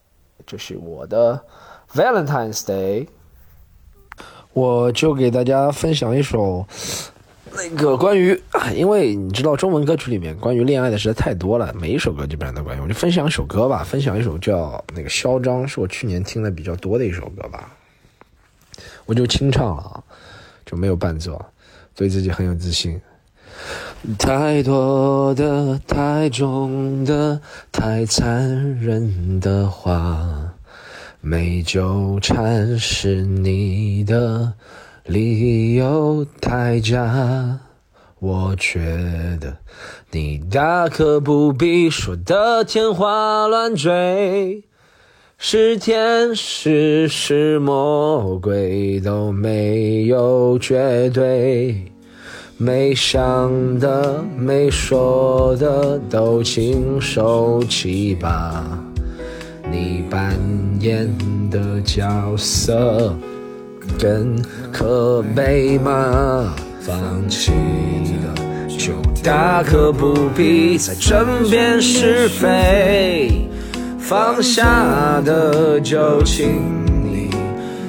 [0.46, 1.42] 这是我的
[1.92, 3.08] Valentine's Day，
[4.52, 6.66] 我就给大家分享一首。
[7.56, 8.40] 那个关于，
[8.74, 17.72] 因为你知道中文歌曲里面关于恋爱的实在太多了，每一首歌基本上都关于，我就分享一首歌吧，分享一首叫那个嚣张，是我去年听的比较多的一首歌吧，
[19.06, 20.02] 我就清唱了啊，
[20.66, 21.40] 就没有伴奏，
[21.94, 23.00] 对自己很有自信。
[24.18, 27.40] 太多的、太重的、
[27.70, 30.52] 太残忍的话，
[31.20, 34.52] 没纠缠是你的。
[35.06, 37.60] 理由太假，
[38.20, 38.80] 我觉
[39.38, 39.54] 得
[40.10, 44.64] 你大可不必说的天花乱坠，
[45.36, 51.84] 是天使是魔鬼都没有绝对，
[52.56, 58.82] 没想的没说的都请收起吧，
[59.70, 60.34] 你扮
[60.80, 61.14] 演
[61.50, 63.14] 的角色。
[63.98, 64.36] 更
[64.72, 66.54] 可悲吗？
[66.80, 66.94] 放
[67.30, 67.50] 弃
[68.26, 68.34] 了
[68.68, 73.48] 就大可不必再争辩是非，
[73.98, 76.60] 放下的就请
[77.02, 77.30] 你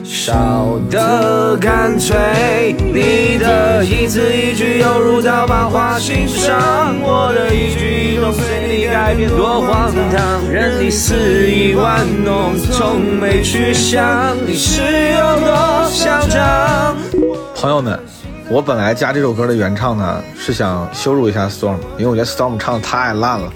[0.06, 2.74] 少的干脆。
[2.78, 10.50] 你的一字一句犹如刀疤划心上，我的一举一动随改变，多荒唐！
[10.50, 11.16] 任你肆
[11.50, 16.96] 意玩弄，从没去想你是有多嚣张。
[17.56, 18.00] 朋友们。
[18.48, 23.52] 我本来加这首歌的原唱呢，是想羞辱一下 Storm，因为我觉得 Storm 唱的太烂了，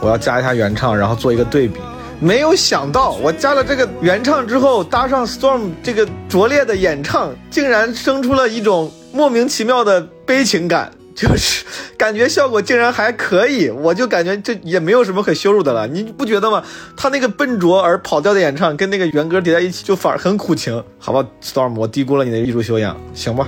[0.00, 1.78] 我要加一下原唱，然后做一个对比。
[2.18, 11.64] 没有想到，我加了这个原唱之后，搭上 Storm 这个拙劣的演唱，竟然生出了一种莫名其妙的悲情感，就是
[11.96, 13.68] 感觉效果竟然还可以。
[13.70, 16.62] 我就感觉这也没有什么可羞辱的了，你不觉得吗？
[16.96, 20.82] 他那个笨拙而跑调的演唱，跟那个原歌叠在一起，就反而很苦情。
[20.98, 23.46] 好吧，Storm，我低估了你的艺术修养，行吧。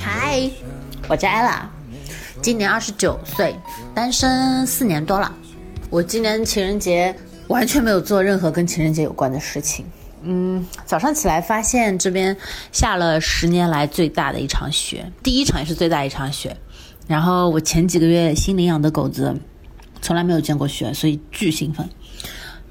[0.00, 0.50] 嗨
[1.06, 1.70] 我摘了，
[2.44, 3.56] 今年二十九岁，
[3.94, 5.34] 单身四年多了。
[5.88, 7.16] 我今年情人节
[7.48, 9.86] 完全没有做任何跟情人节有关的事情。
[10.20, 12.36] 嗯，早上起来发现这边
[12.70, 16.54] 下了十年来最大的一场雪，第一场也是最大一场雪。
[17.06, 19.34] 然后我前几个月新领养的狗子
[20.02, 21.88] 从来没有见过雪，所以巨兴奋。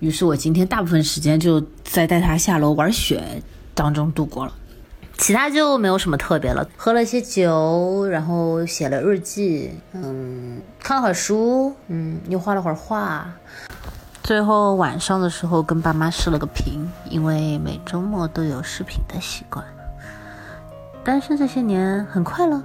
[0.01, 3.23] 于是我今天大部分时间就在带它下楼玩雪
[3.73, 4.53] 当中度过了。
[5.17, 13.31] 其他就没有什么特别了，喝了些酒，然后写了日记，嗯，看了会儿书，嗯，又画了会儿画，
[14.21, 19.63] 最后晚上的时候跟爸妈视了个频，因为每周末都有视频的习惯。
[21.05, 22.61] 单身这些年很快乐，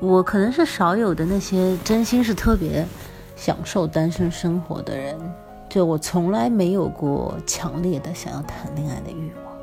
[0.00, 2.86] 我可能是少有的那些真心是特别
[3.34, 5.18] 享受单身生活的人，
[5.68, 9.55] 就我从来没有过强烈的想要谈恋爱的欲望。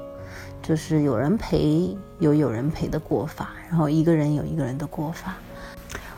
[0.63, 5.35] 就是有人陪，有有人陪的过法，然后一个人有一个人的过法。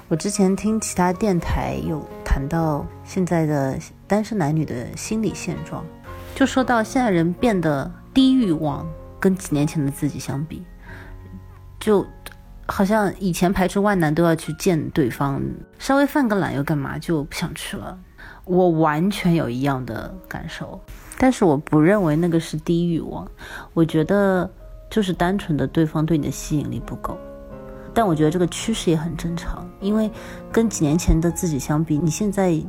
[0.07, 5.83] 我之前听其他电台有谈到现在的单身男女的心理现状，
[6.35, 8.87] 就说到现在人变得低欲望，
[9.19, 10.63] 跟几年前的自己相比，
[11.79, 12.05] 就
[12.67, 15.41] 好像以前排除万难都要去见对方，
[15.79, 17.97] 稍微犯个懒又干嘛就不想去了。
[18.43, 20.79] 我完全有一样的感受。
[21.17, 23.25] 但是我不认为那个是低欲望，
[23.73, 24.49] 我觉得
[24.89, 27.17] 就是单纯的对方对你的吸引力不够。
[27.93, 30.11] 但我觉得这个趋势也很正常，因为
[30.51, 32.61] 跟几年前的自己相比，你现在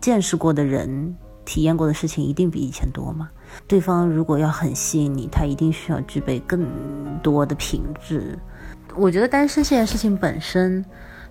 [0.00, 3.30] 见识过的人、体验过的事情一定比以前多嘛。
[3.68, 6.66] 对方如果要很吸引你，他一定需要具备更
[7.22, 8.36] 多的品质。
[8.96, 10.84] 我觉得单身这件事情本身，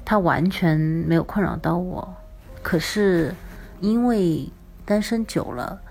[0.05, 2.07] 它完全没有困扰到我。
[2.63, 3.35] 可是
[3.81, 4.49] 因为
[4.85, 5.81] 单身久了。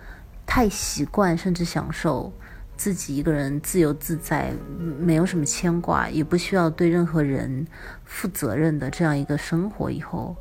[0.47, 2.33] 太习惯，甚至享受
[2.77, 4.53] 自己一个人自由自在，
[4.99, 7.67] 没有什么牵挂，也不需要对任何人
[8.05, 9.91] 负责任的这样一个生活。
[9.91, 10.37] 以后，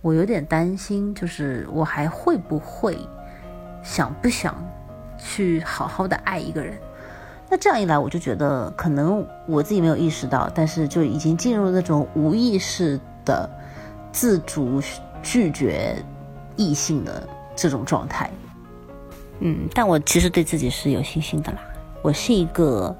[0.00, 2.98] 我有点担心，就是我还会不会
[3.82, 4.54] 想不想
[5.18, 6.78] 去好好的爱一个人？
[7.50, 13.48] 那这样一来，我就觉得可能我自己没有意识到，但是就已经进入那种无意识的
[14.12, 14.82] 自主
[15.22, 15.96] 拒绝
[16.56, 18.30] 异性的这种状态。
[19.40, 21.58] 嗯，但我其实对自己是有信心的啦。
[22.02, 22.96] 我是一个，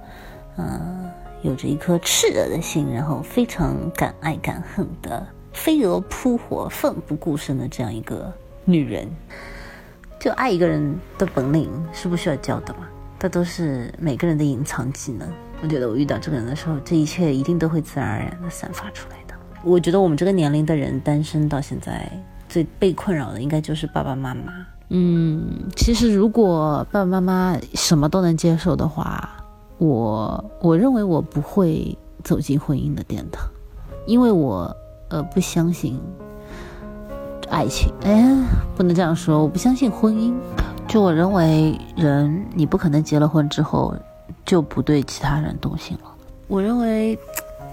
[0.57, 1.11] 嗯，
[1.43, 8.33] 有着一颗炽热的心，然后非常敢爱敢恨的飞蛾扑火、奋不顾身的这样一个
[8.65, 9.09] 女人。
[10.21, 12.89] 就爱一个人的本领是不需要教的嘛？
[13.21, 15.29] 它都是每个人的隐藏技能。
[15.63, 19.35] 我觉得我遇到这个人的时候，这一切一定都会自然而然的散发出来的。
[19.65, 22.11] 我觉得我们这个年龄的人单身到现在，
[22.49, 24.67] 最被困扰的应该就是爸爸妈妈。
[24.91, 29.29] 嗯，其实如果爸爸妈妈什么都能接受的话，
[29.77, 33.47] 我我认为我不会走进婚姻的殿堂，
[34.07, 34.75] 因为我
[35.11, 36.01] 呃不相信
[37.51, 37.93] 爱情。
[38.03, 38.35] 哎，
[38.77, 40.35] 不能这样说，我不相信婚姻。
[40.89, 43.95] 就我认为，人你不可能结了婚之后
[44.47, 46.05] 就不对其他人动心了。
[46.47, 47.19] 我认为，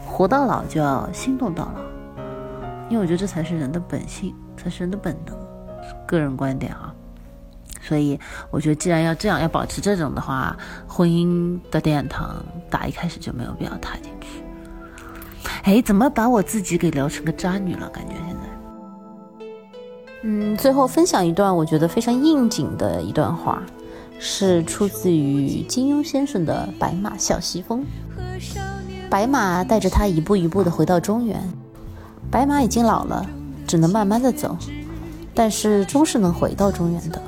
[0.05, 1.81] 活到老就要心动到老，
[2.89, 5.33] 因为我觉得这才是人的本性，才是人的本能。
[6.05, 6.93] 个人观点啊。
[7.87, 8.19] 所以
[8.49, 12.35] 我觉得，既然要这样，要保持这种的话，婚姻的殿堂
[12.69, 14.27] 打一开始就没有必要踏进去。
[15.63, 17.87] 哎，怎么把我自己给聊成个渣女了？
[17.89, 19.45] 感觉现在。
[20.23, 23.61] 嗯，最后分享一段我觉得非常应景的一段话，
[24.17, 27.83] 是出自于金庸先生的《白马啸西风》。
[29.09, 31.39] 白马带着他一步一步的回到中原，
[32.31, 33.23] 白马已经老了，
[33.67, 34.57] 只能慢慢的走。
[35.37, 37.21] 但是终是能回到中原的。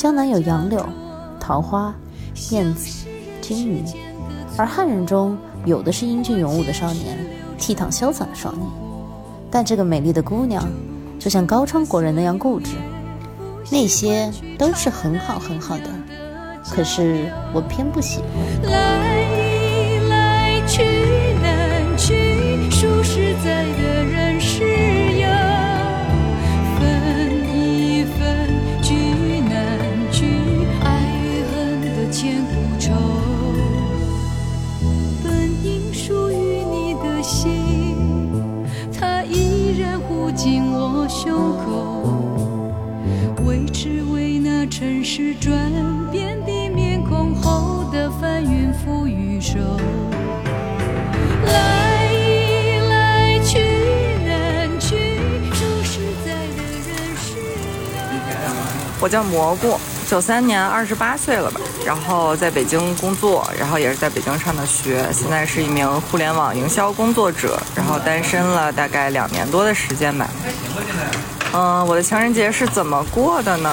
[0.00, 0.82] 江南有杨柳、
[1.38, 1.94] 桃花、
[2.52, 3.06] 燕子、
[3.42, 3.84] 金鱼，
[4.56, 5.36] 而汉人中
[5.66, 7.18] 有的是英俊勇武的少年，
[7.58, 8.66] 倜傥潇洒的少年。
[9.50, 10.66] 但这个美丽的姑娘，
[11.18, 12.70] 就像高昌国人那样固执。
[13.70, 15.90] 那些都是很好很好的，
[16.70, 18.72] 可是我偏不喜欢。
[18.72, 20.82] 来来去
[45.12, 45.52] 是转
[46.12, 49.58] 变的面孔后的翻云覆雨手，
[51.46, 52.06] 来
[52.88, 53.58] 来去
[54.24, 55.18] 难去，
[55.52, 57.34] 说实在的人是
[59.00, 59.76] 我叫蘑菇，
[60.08, 70.30] 九三年二十八岁了吧，然后在北京工作，然后也是在北京上的学，现在是一名互联网营销工作者，然后单身了大概两年多的时间吧。
[71.52, 73.70] 嗯，我的情人节是怎么过的呢？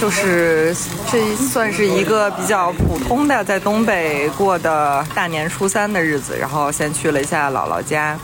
[0.00, 0.74] 就是
[1.10, 8.16] 这算是一个比较普通的在东北过的大年初三的日子，然后先去了一下姥姥家，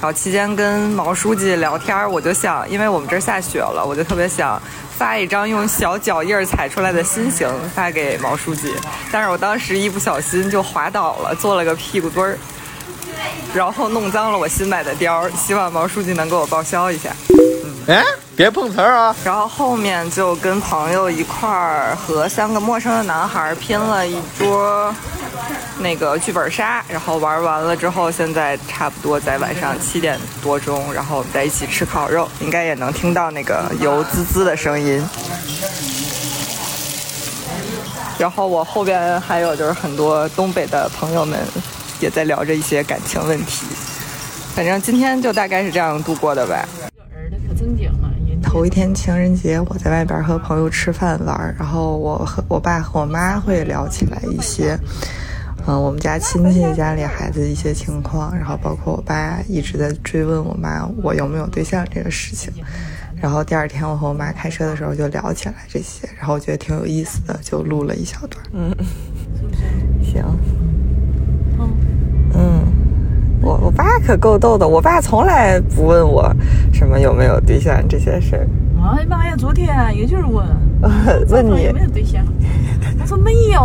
[0.00, 4.60] 然后期间跟毛书记聊天，我就想，因为我们这儿下雪了，我就特别想
[4.96, 8.74] 发一张用小脚印踩出来的心形发给毛书记，
[9.12, 12.38] 但是我当时一不小心就滑倒了，做了个屁股墩儿，
[13.54, 17.10] 然后弄脏了我新买的貂，希望毛书记能给我报销一下。
[17.88, 18.04] 哎，
[18.36, 19.16] 别碰瓷儿啊！
[19.24, 24.94] 然后后面就跟朋友一块儿和三个陌生的男孩拼了一桌
[25.78, 35.02] 那个剧本杀，然后玩完了之后，现在差不多在晚上七点多钟，然后我们在一起吃烤肉，应该也能听到那个油滋滋的声音。
[38.18, 41.38] 然后我后边还有就是很多东北的朋友们
[42.00, 43.64] 也在聊着一些感情问题，
[44.54, 46.68] 反正今天就大概是这样度过的吧。
[48.48, 54.74] 头一天情人节，我在外边和朋友吃饭玩，然后我和我爸和我妈会聊起来一些，
[55.66, 62.50] 嗯，我们家亲戚家里孩子一些情况，然后包括我爸一直在追问我妈我有没有对象这个事情，
[63.20, 68.42] 然后第二天我和我妈开车的时候就聊起来这些，然后我觉得挺有意思的，就录了一小段。
[68.54, 68.74] 嗯，
[70.02, 70.24] 行。
[73.48, 73.50] 嗯。
[73.50, 76.30] 我我爸可够逗的，我爸从来不问我
[76.72, 78.46] 什么有没有对象这些事儿。
[78.96, 80.46] 哎妈呀，昨天也就是问，
[81.28, 82.22] 问你有没有对象，
[82.98, 83.60] 他说没有。
[83.60, 83.64] 哎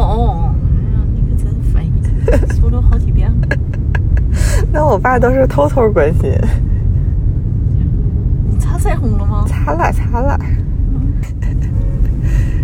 [0.96, 1.84] 呀，你可真烦，
[2.60, 3.48] 说了好几遍了。
[4.72, 6.32] 那我爸都是偷偷关心。
[8.50, 9.46] 你擦腮红了吗？
[9.48, 10.40] 擦了，擦了。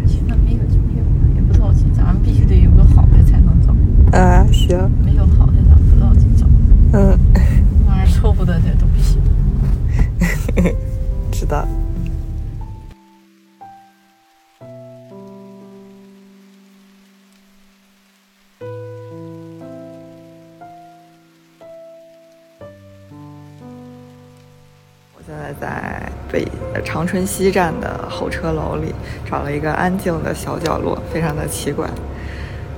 [0.06, 1.04] 现在没有就没有，
[1.36, 4.18] 也不着急，咱们必须得有个好的才能找。
[4.18, 4.78] 啊，行。
[5.06, 6.48] 没有好的，咱不着急找。
[6.92, 7.16] 嗯，
[7.88, 9.22] 玩意凑合的这都不行。
[11.50, 11.68] 的。
[25.16, 26.48] 我现在在北
[26.86, 28.94] 长春西站的候车楼里，
[29.30, 31.90] 找了一个安静的小角落，非常的奇怪。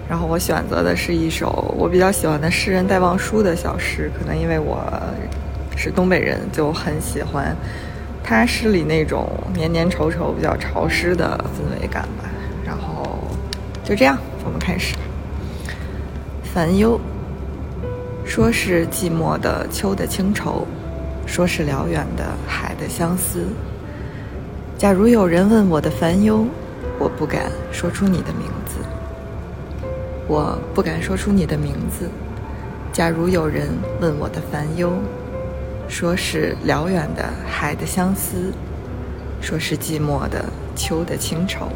[0.09, 4.81] 然后我选择的是一首我比较喜欢的诗人戴望舒的小诗，可能因为我
[5.77, 7.55] 是东北人，就很喜欢
[8.23, 12.29] 他诗里那种黏黏稠稠、比较潮湿的氛围感吧。
[12.65, 13.19] 然后
[13.83, 14.95] 就这样，我们开始。
[16.53, 16.99] 烦忧，
[18.25, 20.67] 说是寂寞的秋的清愁，
[21.25, 23.45] 说是辽远的海的相思。
[24.77, 26.45] 假如有人问我的烦忧，
[26.99, 28.77] 我不敢说出你的名字。
[30.27, 32.09] 我不敢说出你的名字。
[32.93, 33.69] 假如有人
[33.99, 34.91] 问我的烦忧，
[35.91, 38.53] 说是辽远的海的相思，
[39.41, 41.67] 说是寂寞的秋的清愁。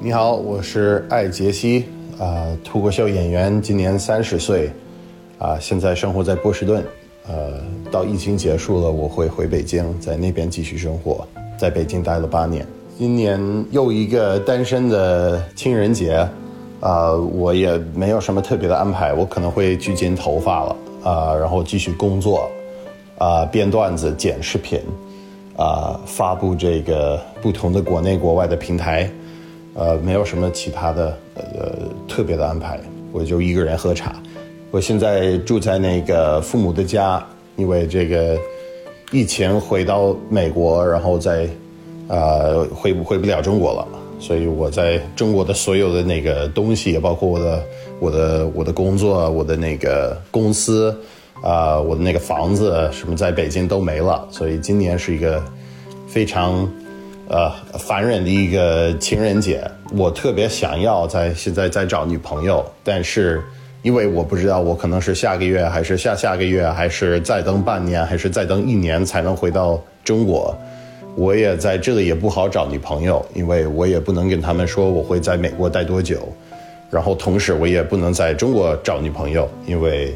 [0.00, 1.84] 你好，我是艾杰西，
[2.18, 4.72] 啊、脱口秀演员，今年三十岁，
[5.38, 6.82] 啊、现在生活在波士顿，
[7.28, 11.26] 呃，到疫情结束了，我会回北京，在那边继续生活，
[11.56, 12.66] 在北京待了八年，
[12.98, 16.26] 今年又一个单身的情人节，
[16.80, 22.50] 啊、我也没有什么特别的安排，我可能会去剪头发了，啊、然后继续工作，
[23.18, 24.80] 啊、编段子、剪视频，
[25.56, 29.08] 啊、发布这个不同的国内国外的平台。
[29.76, 31.72] 呃，没有什么其他的呃
[32.06, 32.78] 特别的安排，
[33.10, 34.14] 我就一个人喝茶。
[34.70, 37.24] 我现在住在那个父母的家，
[37.56, 38.38] 因为这个
[39.12, 41.48] 疫情回到美国，然后再
[42.08, 43.86] 呃回不回不了中国了，
[44.18, 47.64] 所以我在中国的所有的那个东西，包括我的
[48.00, 50.94] 我的我的工作，我的那个公司。
[51.42, 55.44] 啊，我的那个房子什么在北京都没了，所以今年是一个
[56.06, 56.66] 非常
[57.28, 59.62] 呃烦人的一个情人节。
[59.94, 63.42] 我特别想要在现在在找女朋友，但是
[63.84, 70.56] 因为我不知道我可能是下个月还是下下个月，还是再等半年，还是再等一年才能回到中国。
[71.14, 76.28] 我也在这里也不好找女朋友，因为我也不能跟他们说我会在美国待多久，
[76.90, 80.12] 然后同时我也不能在中国找女朋友，因为。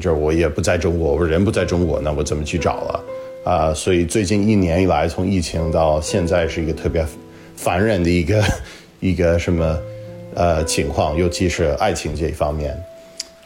[0.00, 3.00] 这我也不在中国，我人不在中国，那我怎么去找了？
[3.44, 7.04] 啊，所以最近一年以来，从疫情到现在，是一个特别
[7.56, 8.42] 烦人的一个
[9.00, 9.78] 一个什么
[10.34, 12.76] 呃情况，尤其是爱情这一方面。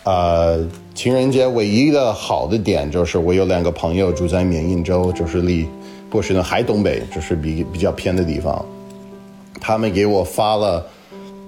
[0.03, 0.55] 啊，
[0.95, 5.66] 情人节唯一的好的点就是我有两个朋友住在缅因州，就是离
[6.11, 8.64] 波士顿还东北，就是比比较偏的地方，
[9.61, 10.87] 他们给我发了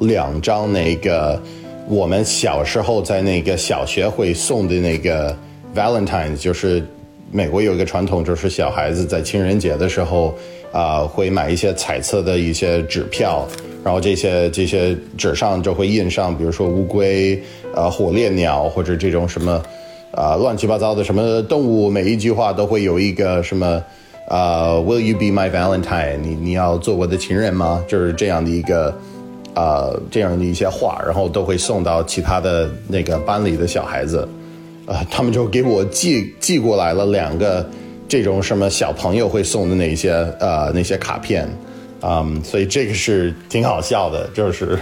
[0.01, 1.41] 两张那个。
[1.89, 5.33] 我们小时候在那个小学会送的那个
[5.73, 6.85] Valentine，就是
[7.31, 10.35] 美国有一个传统，就是小孩子在情人节的时候
[10.73, 13.47] 啊，会买一些彩色的一些纸票，
[13.87, 17.41] 然后这些这些纸上就会印上，比如说乌龟、
[17.73, 19.63] 啊火烈鸟或者这种什么
[20.11, 23.81] 啊乱七八糟的什么动物，每一句话都会有一个什么
[24.27, 26.17] 啊 Will you be my Valentine？
[26.21, 27.85] 你你要做我的情人吗？
[27.87, 28.93] 就是这样的一个。
[29.55, 34.29] 啊，这样的一些话，然后都会送到其他的那个班里的小孩子，
[34.85, 37.67] 啊，他们就给我寄寄过来了两个
[38.07, 41.49] 这种什么小朋友会送的那些呃那些卡片，
[42.01, 44.79] 啊，所以这个是挺好笑的，就是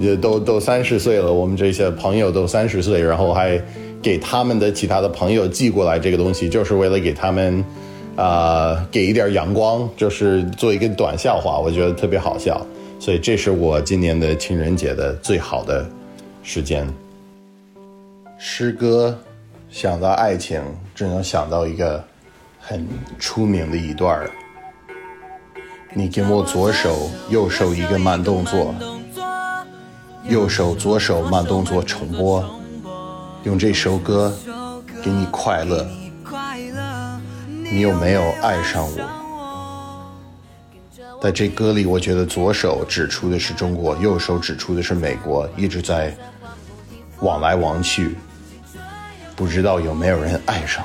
[0.00, 3.60] 也都都三十岁了，我们这些朋友都三十岁，然后还
[4.02, 7.64] 给他们的其他的朋友寄过来这个东西，就是为了给他们
[8.16, 12.64] 啊给一点阳光，就是做一个短笑话，我觉得特别好笑。
[13.00, 15.88] 所以这是我今年的情人节的最好的
[16.42, 16.86] 时间。
[18.38, 19.16] 诗歌
[19.70, 20.60] 想到爱情，
[20.94, 22.02] 只能想到一个
[22.60, 22.86] 很
[23.18, 24.30] 出名的一段儿。
[25.94, 28.74] 你给我左手右手一个慢动作，
[30.28, 32.44] 右手左手慢动作重播，
[33.44, 34.36] 用这首歌
[35.02, 35.88] 给你快乐。
[37.70, 39.08] 你有没有爱上我？
[41.22, 46.14] 在这歌里，我觉得左手指出的是中国，右手指出的是美国，一直在
[47.20, 48.14] 往来往去，
[49.34, 50.84] 不知道有没有人爱上。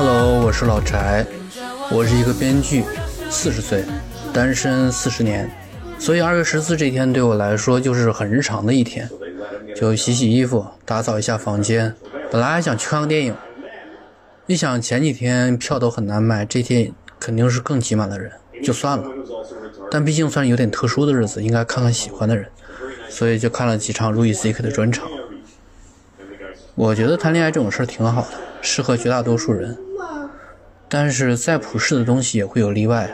[0.00, 1.26] Hello，我是老柴，
[1.90, 2.84] 我是一个编剧，
[3.28, 3.84] 四十岁，
[4.32, 5.50] 单身四十年，
[5.98, 9.10] 所以二月十四这天对我来说就是很日常的一天，
[9.74, 11.92] 就洗洗衣服，打扫一下房间。
[12.30, 13.34] 本来还想去看个电影，
[14.46, 18.30] 一想前几天票都很难买，这天肯定是更挤满了人，
[18.62, 19.04] 就算了。
[19.90, 22.46] 但毕竟算是有点特殊的日子，应该看看喜欢的人，
[23.08, 25.08] 所以就看了几场路易 C.K 的专场。
[26.76, 28.28] 我觉得谈恋爱这种事儿挺好的，
[28.62, 29.76] 适合绝大多数人。
[30.88, 33.10] 但是再普世的东西也会有例外，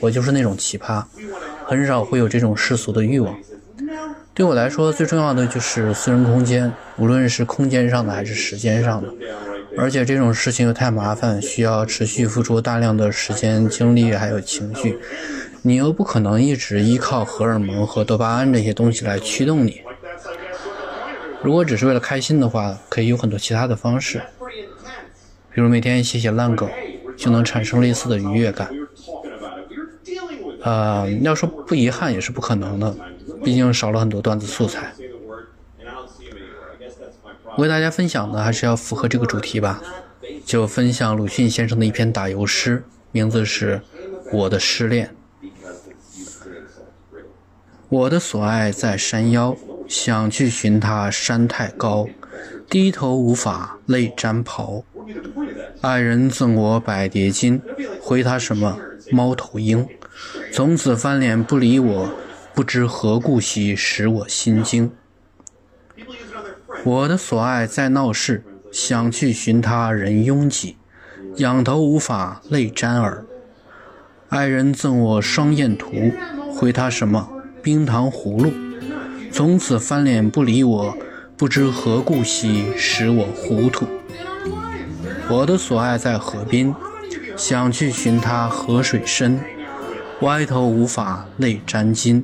[0.00, 1.04] 我就是那种奇葩，
[1.66, 3.36] 很少会有这种世俗的欲望。
[4.32, 9.08] 对我来说，最重要的就是私人空间，无论是空间上的还是时间上的。
[9.78, 14.98] 而且这种事情又太麻烦，需要持续付出大量的时间、精力还有情绪，
[15.62, 19.82] 你又不可能一直依靠荷尔蒙和多巴胺这些东西来驱动你。
[21.42, 24.22] 如果只是为了开心的话，可以有很多其他的方式，
[25.52, 26.68] 比如每天写写烂梗。
[27.16, 28.70] 就能产生类似的愉悦感。
[30.62, 32.94] 呃，要说不遗憾也是不可能的，
[33.44, 34.92] 毕竟少了很多段子素材。
[37.56, 39.82] 我给大家分享的还是要符合这个主题吧。
[40.44, 43.80] 就分享鲁迅先生的一篇打油诗，名字是
[44.36, 45.10] 《我的失恋》。
[47.88, 49.56] 我的所爱在山腰，
[49.88, 52.08] 想去寻他山太高，
[52.68, 54.82] 低头无法泪沾袍。
[55.80, 57.60] 爱人赠我百叠金，
[58.00, 58.78] 回他什么
[59.10, 59.86] 猫头鹰？
[60.52, 62.10] 从此翻脸不理我，
[62.54, 64.90] 不知何故兮，使我心惊。
[66.84, 68.42] 我的所爱在闹市，
[68.72, 70.76] 想去寻他人拥挤，
[71.36, 73.24] 仰头无法泪沾耳。
[74.28, 76.12] 爱人赠我双燕图，
[76.52, 77.28] 回他什么
[77.62, 78.52] 冰糖葫芦？
[79.30, 80.96] 从此翻脸不理我，
[81.36, 83.86] 不知何故兮，使我糊涂。
[85.28, 86.72] 我的所爱在河边，
[87.36, 89.40] 想去寻他河水深，
[90.20, 92.22] 歪头无法泪沾巾。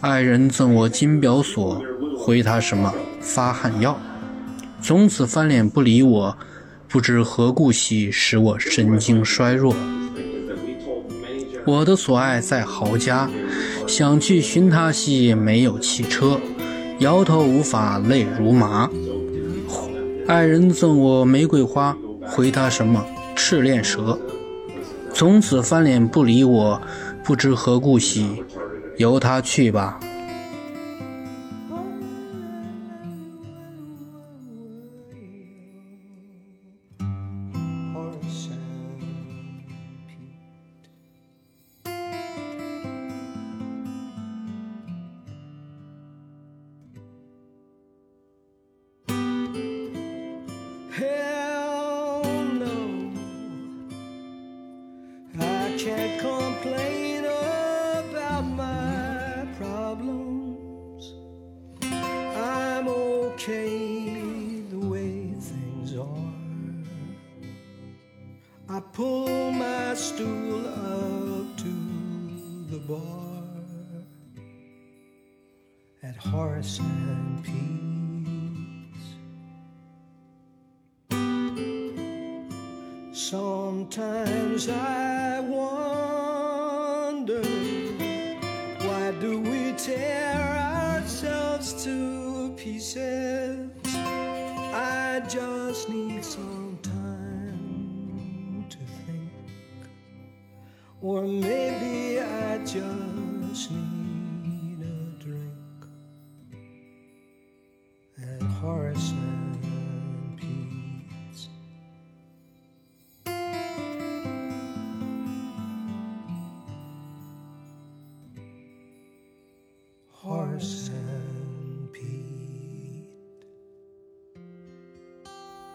[0.00, 1.80] 爱人赠我金表锁，
[2.18, 3.96] 回他什么发汗药？
[4.82, 6.36] 从此翻脸不理我，
[6.88, 9.72] 不知何故兮，使我神经衰弱。
[11.64, 13.30] 我的所爱在豪家，
[13.86, 16.40] 想去寻他兮没有汽车，
[16.98, 18.90] 摇头无法泪如麻。
[20.26, 21.96] 爱人赠我玫瑰花。
[22.28, 23.04] 回他什么
[23.34, 24.18] 赤练蛇，
[25.12, 26.80] 从此翻脸不理我，
[27.24, 28.44] 不知何故兮，
[28.96, 29.98] 由他去吧。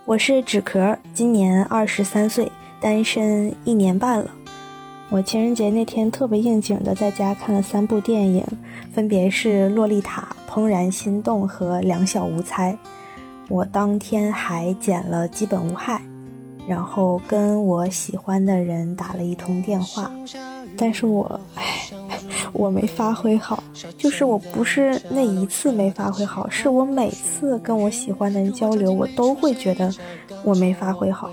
[0.05, 4.29] 我是纸壳，今年二十三岁，单身一年半了。
[5.09, 8.45] 我情人节那天特别应景的在家看了三部电影，
[8.91, 12.73] 分别是《洛丽塔》《怦然心动》和《两小无猜》。
[13.47, 15.99] 我当天还剪了《基本无害》，
[16.67, 20.11] 然后跟我喜欢的人打了一通电话，
[20.75, 21.63] 但是我，唉，
[22.51, 23.63] 我没发挥好。
[24.03, 29.89] 就是我不是那一次没发挥好，是我每次跟我喜欢的人交流，我都会觉得
[30.43, 31.31] 我没发挥好。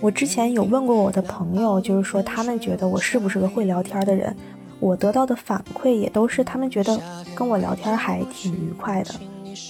[0.00, 4.34] 我之前有问过我的朋友，就是说他们觉得我是不是个会聊天的人，
[4.80, 6.98] 我得到的反馈也都是他们觉得
[7.34, 9.14] 跟我聊天还挺愉快的。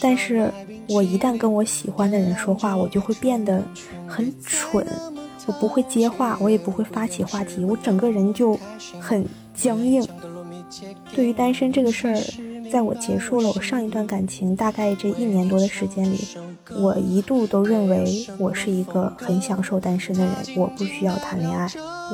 [0.00, 0.48] 但是
[0.88, 3.60] 我一旦跟我喜欢的人说话，我就会变得
[4.06, 4.86] 很蠢，
[5.46, 8.56] 我不会接话，我也不会发起话题，我整个人就
[9.00, 10.06] 很僵硬。
[11.14, 16.18] 对于单身这个事儿，在我结束了我上一段感情大概这一年多的时间里，
[16.80, 21.68] 我一度都认为我是一个很享受单身的人，我不需要谈恋爱，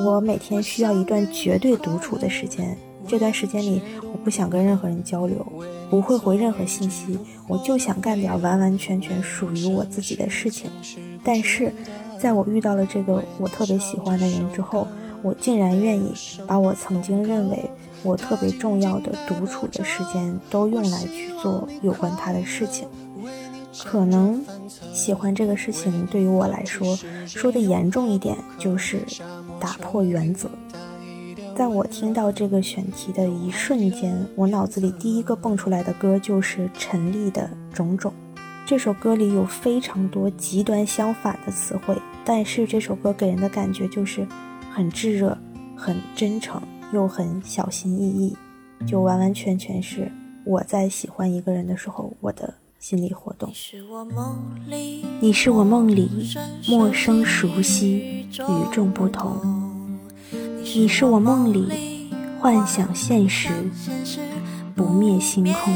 [0.05, 2.77] 我每天需要一段绝对独处的时间。
[3.07, 5.43] 这段时间里，我不想跟任何人交流，
[5.89, 10.69] 不会回任何信息，我就想干点完完全全属于我自己的事情。
[11.23, 11.73] 但是，
[12.19, 14.87] 在我遇到了这个我特别喜欢的人之后，
[15.23, 16.13] 我竟然愿意
[16.45, 17.69] 把我曾经认为
[18.03, 22.87] 我特别重要的独处的时间都用来去做有关他的事情。
[23.85, 24.43] 可能
[24.93, 26.95] 喜欢这个事情对于我来说，
[27.25, 28.99] 说的严重一点就是
[29.59, 30.49] 打破原则。
[31.55, 38.11] 在我听到这个选题的一瞬间，我脑子里第一个蹦出来的歌就是陈粒的《种种》。
[38.65, 44.25] 这首歌里有非常多极端相反的词汇，但是这首歌给人的感觉就是
[44.71, 45.37] 很炙热、
[45.75, 46.61] 很真诚，
[46.93, 48.35] 又很小心翼翼，
[48.85, 50.11] 就完完全全是
[50.43, 53.49] 我在喜欢一个人的时候我的心理活动。
[53.49, 56.09] 你是我梦里
[56.67, 59.37] 陌生熟悉、与众不同。
[60.63, 63.49] 你是我梦里幻想现实
[64.75, 65.73] 不灭星空。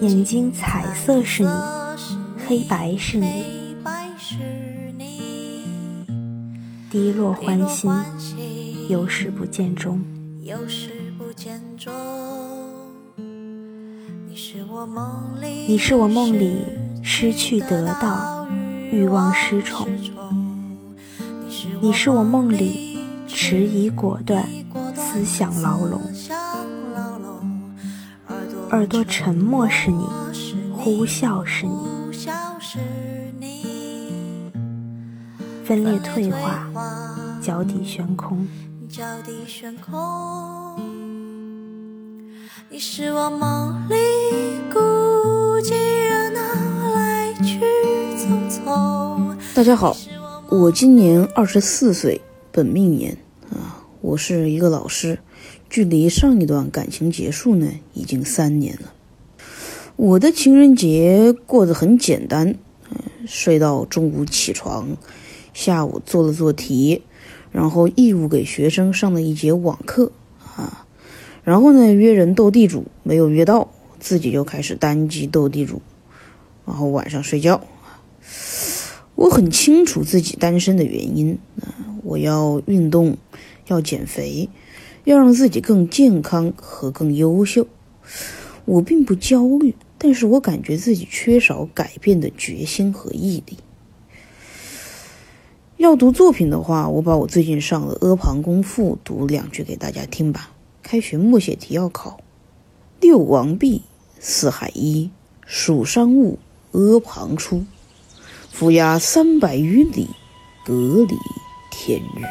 [0.00, 1.50] 眼睛彩色是你，
[2.46, 3.62] 黑白是你。
[6.90, 7.90] 低落欢心，
[8.92, 9.98] 有始不见终。
[15.66, 16.58] 你是我梦里
[17.02, 18.46] 失去得到，
[18.90, 19.88] 欲望失宠。
[21.80, 24.46] 你是我梦里迟疑果断，
[24.94, 25.98] 思想牢笼。
[28.72, 30.04] 耳朵沉默是你，
[30.70, 31.72] 呼啸是你。
[35.64, 36.68] 分裂退化，
[37.40, 38.46] 脚底悬空。
[42.68, 43.94] 你是我梦里
[44.70, 44.78] 孤
[45.62, 45.72] 寂
[46.06, 46.40] 热闹，
[46.94, 47.58] 来去
[48.18, 49.34] 匆匆。
[49.54, 49.96] 大家好，
[50.50, 52.20] 我今年二十四岁，
[52.50, 53.16] 本命年
[53.48, 55.20] 啊，我是一个老师，
[55.70, 58.92] 距离上一段感情结束呢，已经三年了。
[59.96, 62.54] 我的情人节过得很简单，
[62.90, 64.98] 嗯，睡到中午起床。
[65.54, 67.02] 下午做了做题，
[67.52, 70.10] 然后义务给学生上了一节网课
[70.56, 70.86] 啊，
[71.44, 75.82] 然后呢约人斗地主，没有约到，自己就开始单机斗地主，
[76.66, 77.60] 然后晚上睡觉。
[79.14, 83.18] 我很清楚自己单身的原因啊，我要运动，
[83.68, 84.48] 要减肥，
[85.04, 87.66] 要让自己更健康和更优秀。
[88.64, 93.58] 我并不焦虑，但是我感觉自己缺少改变的决心和毅力。
[95.82, 100.48] 要读作品的话，我把我最近上的《阿房宫赋》读两句给大家听吧。
[100.80, 102.20] 开学默写题要考：
[103.00, 103.82] 六王毕，
[104.20, 105.10] 四海一，
[105.44, 106.38] 蜀商务，
[106.70, 107.64] 阿房出，
[108.52, 110.06] 府衙三百余里，
[110.64, 110.72] 隔
[111.08, 111.16] 离
[111.72, 112.22] 天日。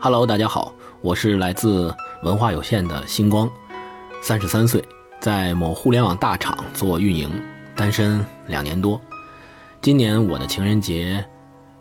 [0.00, 1.94] Hello，大家好，我是来自
[2.24, 3.48] 文化有限的星光，
[4.20, 4.82] 三十三岁，
[5.20, 7.30] 在某互联网大厂做运营，
[7.76, 9.00] 单身两年多。
[9.84, 11.22] 今年我的情人节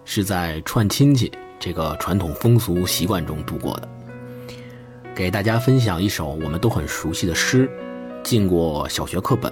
[0.04, 3.88] 是在串亲戚这个传统风俗习惯中度过的。
[5.16, 7.72] 给大家分享一首我们都很熟悉的诗，
[8.22, 9.50] 进过小学课本，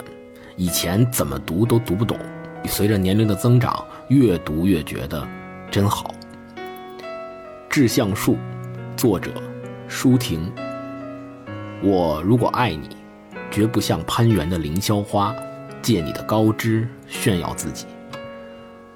[0.57, 2.19] 以前怎么读都读不懂，
[2.65, 5.25] 随着年龄的增长，越读越觉得
[5.71, 6.13] 真好。
[7.69, 8.33] 《致橡树》，
[8.97, 9.31] 作者
[9.87, 10.51] 舒婷。
[11.81, 12.89] 我如果爱你，
[13.49, 15.33] 绝不像攀援的凌霄花，
[15.81, 17.85] 借你的高枝炫耀自己。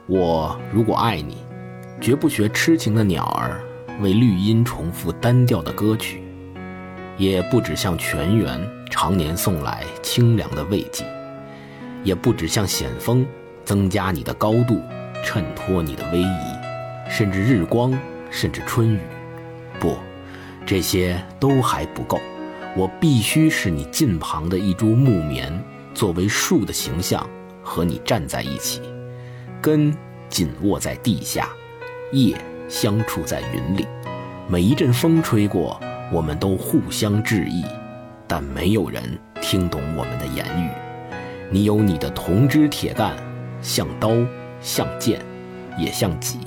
[0.07, 1.37] 我如果爱你，
[1.99, 3.59] 绝不学痴情的鸟儿，
[4.01, 6.21] 为绿荫重复单调的歌曲，
[7.17, 11.03] 也不只向泉源常年送来清凉的慰藉，
[12.03, 13.25] 也不只向险峰
[13.63, 14.79] 增加你的高度，
[15.23, 17.91] 衬托你的威仪，甚至日光，
[18.29, 18.99] 甚至春雨。
[19.79, 19.97] 不，
[20.67, 22.19] 这些都还不够，
[22.77, 25.51] 我必须是你近旁的一株木棉，
[25.95, 27.27] 作为树的形象
[27.63, 28.83] 和你站在一起。
[29.65, 29.91] 根
[30.29, 31.49] 紧握在地下，
[32.11, 32.37] 叶
[32.69, 33.87] 相触在云里。
[34.47, 35.81] 每一阵风吹过，
[36.13, 37.65] 我们都互相致意，
[38.27, 39.01] 但没有人
[39.41, 40.69] 听懂我们的言语。
[41.49, 43.15] 你有你的铜枝铁干，
[43.59, 44.11] 像刀，
[44.61, 45.19] 像剑，
[45.79, 46.37] 也像戟；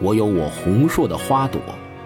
[0.00, 1.60] 我有我红硕的花朵，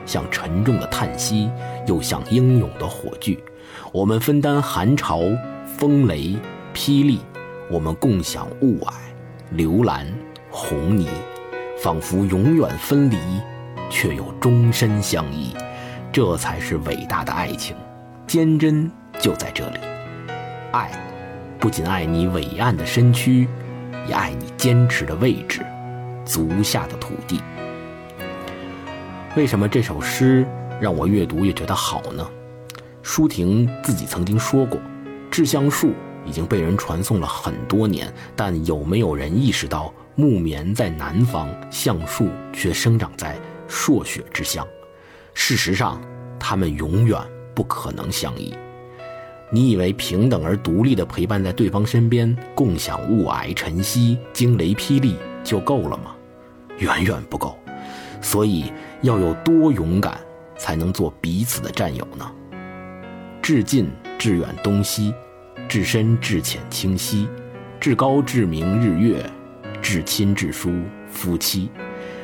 [0.06, 1.50] 像沉重的叹息，
[1.86, 3.38] 又像英勇的火炬。
[3.92, 5.20] 我们分担寒潮、
[5.66, 6.38] 风雷、
[6.72, 7.20] 霹雳，
[7.70, 8.90] 我们共享雾霭、
[9.50, 10.06] 流岚。
[10.50, 11.08] 红泥，
[11.82, 13.16] 仿佛永远分离，
[13.90, 15.54] 却又终身相依，
[16.10, 17.76] 这才是伟大的爱情，
[18.26, 18.90] 坚贞
[19.20, 19.78] 就在这里。
[20.72, 20.90] 爱，
[21.58, 23.48] 不仅爱你伟岸的身躯，
[24.06, 25.64] 也爱你坚持的位置，
[26.24, 27.40] 足下的土地。
[29.36, 30.46] 为什么这首诗
[30.80, 32.26] 让我越读越觉得好呢？
[33.02, 34.78] 舒婷自己曾经说过，
[35.30, 35.88] 《致橡树》
[36.26, 39.92] 已经被人传颂了很多年，但有没有人意识到？
[40.18, 43.36] 木棉在南方，橡树却生长在
[43.68, 44.66] 朔雪之乡。
[45.32, 46.02] 事实上，
[46.40, 47.16] 它们永远
[47.54, 48.52] 不可能相依。
[49.48, 55.14] 你以为平等而独立的陪伴在对方身边，共享雾霭、晨曦、惊雷、霹雳
[55.44, 56.16] 就够了吗？
[56.78, 57.56] 远远不够。
[58.20, 60.18] 所以，要有多勇敢，
[60.56, 62.28] 才能做彼此的战友呢？
[63.40, 63.88] 至近
[64.18, 65.14] 至远东西，
[65.68, 67.28] 至深至浅清晰，
[67.78, 69.24] 至高至明日月。
[69.82, 70.72] 至亲至疏
[71.10, 71.70] 夫妻。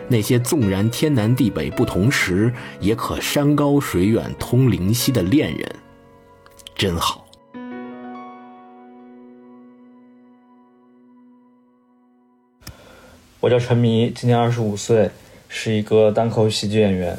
[0.08, 5.66] 那些纵然天南地北不同时也可山高水远通灵犀的恋人
[6.74, 7.26] 真好。
[13.40, 15.10] 我叫陈迷今年二十五岁
[15.48, 17.16] 是一个单口喜剧演员。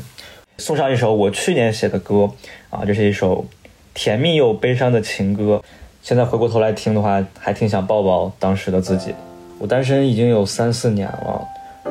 [0.57, 2.31] 送上一首我去年写的歌
[2.69, 3.45] 啊这是一首
[3.93, 5.63] 甜蜜又悲伤的情歌。
[6.01, 9.13] 现在回过头来听的话还挺想抱抱当时的自己。
[9.59, 11.41] 我单身已经有三四年了。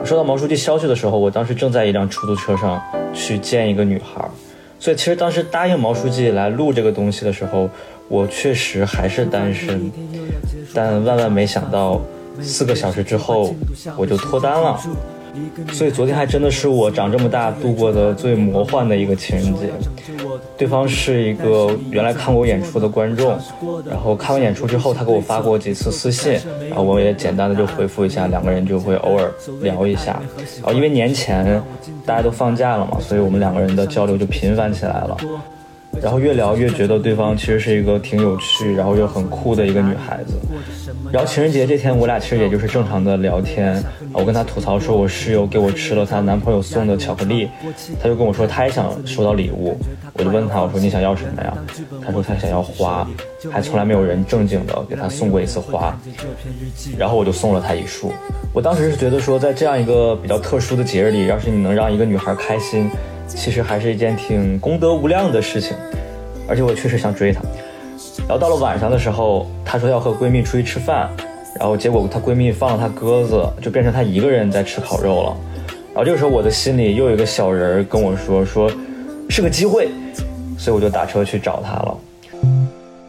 [0.05, 4.29] 收到毛书记消息的时候，我当时正在一辆出租车上去见一个女孩，
[4.79, 7.69] 所以其实当时答应毛书记来录这个东西的时候，
[8.09, 9.91] 我确实还是单身，
[10.75, 12.01] 但万万没想到。
[12.43, 13.55] 四个小时之后，
[13.97, 14.77] 我就脱单了，
[15.73, 19.71] 所以昨天还真的是我长这么大度过的最魔幻的一个情人节。
[20.57, 23.37] 对方是一个原来看过我演出的观众，
[23.89, 26.33] 然后看完演出之后，他给我发过几次私信，
[26.69, 29.31] 然后我也简单的就回复一下，两个人就会偶尔
[29.61, 30.21] 聊一下。
[30.63, 31.61] 然后因为年前
[32.07, 35.17] 大家都放假了嘛，所以我们两个人的交流就频繁起来了。
[36.03, 40.35] 然后越聊越觉得对方其实是一个挺有趣，然后又很酷的一个女孩子。
[41.11, 43.83] 然后情人节这天，我俩其实也就是正常的聊天。
[44.13, 47.49] 我跟她吐槽说，我室友给我吃了她男朋友送的巧克力，
[48.03, 49.79] 她就跟我说她也想收到礼物。
[50.15, 51.57] 我就问她，我说你想要什么呀？
[52.05, 53.09] 她说她想要花，
[53.51, 55.97] 还从来没有人正经的给她送过一次花。
[56.99, 58.13] 然后我就送了她一束。
[58.53, 62.91] 我当时是觉得说，在这样一个比较特殊的节日里，要是你能让一个女孩开心。
[63.27, 65.77] 其实还是一件挺功德无量的事情，
[66.49, 67.41] 而且我确实想追她。
[68.27, 71.11] 然后到了晚上的时候，她说要和闺蜜出去吃饭，
[71.59, 75.37] 然后结果她闺蜜放了她鸽子，就变成她一个人在吃烤肉了。
[75.89, 78.71] 然后这个时候我的心里又有一个小人跟我说，说
[79.29, 79.89] 是个机会，
[80.57, 81.99] 所以我就打车去找她了。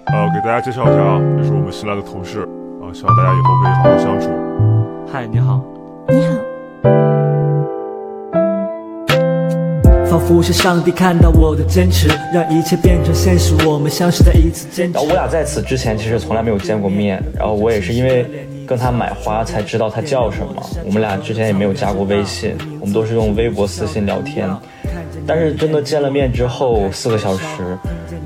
[0.05, 2.41] 呃，给大家介绍一下啊，这是我们新来的同事
[2.81, 4.29] 啊，希望大家以后可以好好相处。
[5.11, 5.61] 嗨，你好。
[6.09, 7.14] 你好。
[10.25, 13.53] 仿佛是上帝看到我的坚持，让一切变成现实。
[13.63, 14.97] 我们相识在一次坚持。
[14.97, 18.25] 我俩在此之前其实从来没有见过面，然后我也是因为
[18.65, 20.67] 跟他买花才知道他叫什么。
[20.83, 24.49] 我们俩之前也没有加过微信，我们都是用微博私信聊天。
[25.27, 27.77] 但是真的见了面之后，四个小时，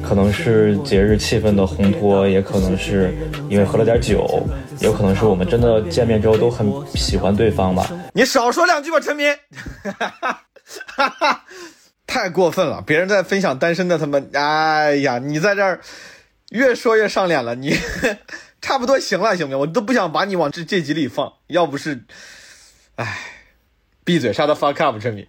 [0.01, 3.13] 可能是节日气氛的烘托，也可能是
[3.49, 4.41] 因为喝了点酒，
[4.79, 7.91] 也有可能是我们真的见面之后都很喜欢对方吧。
[8.13, 9.27] 你少说两句吧，陈明。
[10.95, 11.43] 哈哈。
[12.09, 12.81] 太过分了！
[12.81, 15.79] 别人在分享单身的，他们，哎呀，你在这儿
[16.49, 17.53] 越说越上脸了。
[17.53, 17.77] 你
[18.61, 19.59] 差不多行了，行不行？
[19.59, 21.31] 我都不想把你往这这集里放。
[21.45, 22.03] 要不是，
[22.95, 23.19] 哎，
[24.03, 25.27] 闭嘴，，shut the fuck up，陈敏。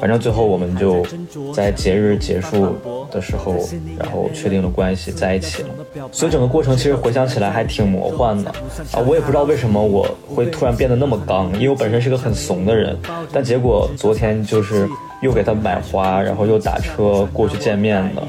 [0.00, 1.04] 反正最后我们就
[1.52, 2.76] 在节日结束
[3.10, 3.56] 的时候，
[3.98, 5.68] 然后确定了关系，在一起了。
[6.12, 8.50] 所以整个过程其实回想起来还挺魔幻的
[8.92, 9.00] 啊！
[9.06, 12.96] 我也不知道为什么我会突然变得那么刚，因为我本身是个很怂的人，
[13.32, 14.88] 但结果昨天就是
[15.22, 18.22] 又给他买花，然后又打车过去见面的。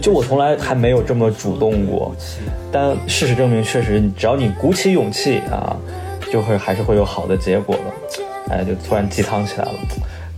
[0.00, 2.14] 就我从来还没有这么主动过，
[2.70, 5.76] 但事实证明，确实只要你鼓起勇气啊，
[6.30, 7.82] 就会还是会有好的结果的。
[8.50, 9.74] 哎，就突然鸡汤起来了。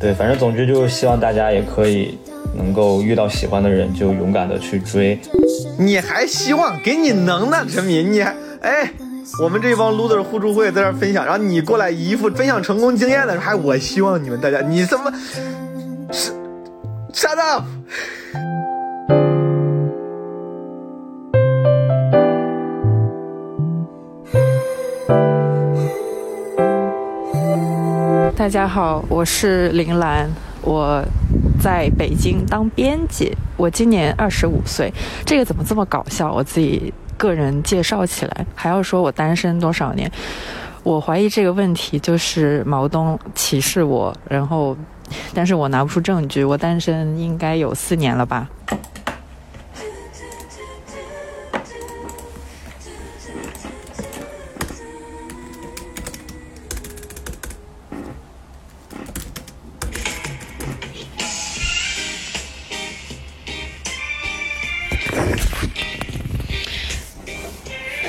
[0.05, 2.19] 对，反正总之就是希望大家也可以
[2.55, 5.19] 能够遇到喜欢的人就勇敢的去追。
[5.79, 8.93] 你还希望给你能呢，陈敏，你还哎，
[9.43, 15.11] 我们这帮 loser 互助会在这分享，然后你过来一副分享成功经验的，还我希望你们大家，你怎么
[16.13, 16.31] 是
[17.15, 17.65] shut up？
[28.45, 30.31] 大家好，我是林兰，
[30.61, 31.03] 我
[31.59, 34.93] 在北京当编辑，我今年二十五岁。
[35.25, 36.31] 这个怎么这么搞笑？
[36.31, 40.13] 我自己个人介绍起来，还要说我单身多少年？
[40.83, 44.77] 我怀疑这个问题就是毛东歧视我，然后，
[45.33, 46.45] 但是我拿不出证据。
[46.45, 48.47] 我单身应该有四年了吧。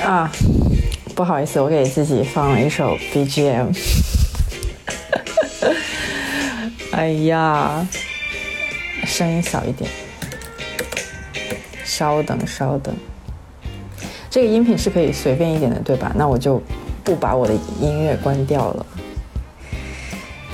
[0.06, 0.30] 啊，
[1.16, 3.76] 不好意思，我给自己放了一首 BGM。
[6.94, 7.84] 哎呀，
[9.04, 9.90] 声音小一点，
[11.82, 12.94] 稍等稍等。
[14.30, 16.12] 这个音频是可以随便一点的，对吧？
[16.14, 16.62] 那我就
[17.02, 18.86] 不把我的音乐关掉了。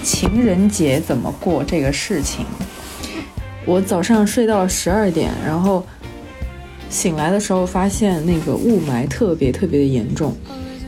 [0.03, 2.47] 情人节怎么过这个事情，
[3.67, 5.85] 我早上睡到了十二点，然后。
[6.93, 10.37] 醒来的时候发现那个雾霾特别特别的严重，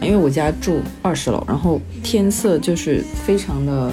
[0.03, 3.91] 因为我家住二十楼，然后天色就是非常的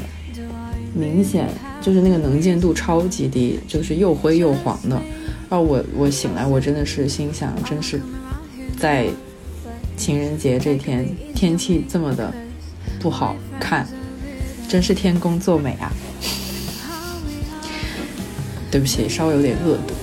[0.93, 1.47] 明显，
[1.81, 5.01] 就是那个能见度超级低，就是又灰又黄的。
[5.49, 8.01] 然后我我醒来，我真的是心想，真是
[8.77, 9.07] 在
[9.95, 12.33] 情人节这天天气这么的
[12.99, 13.87] 不好看，
[14.67, 15.91] 真是天公作美啊！
[18.69, 19.93] 对不起，稍微有点恶毒，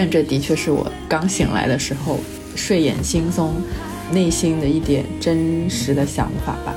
[0.00, 2.20] 但这的确是我刚醒来的时候
[2.54, 3.50] 睡眼惺忪，
[4.12, 6.72] 内心的一点真实的想法吧。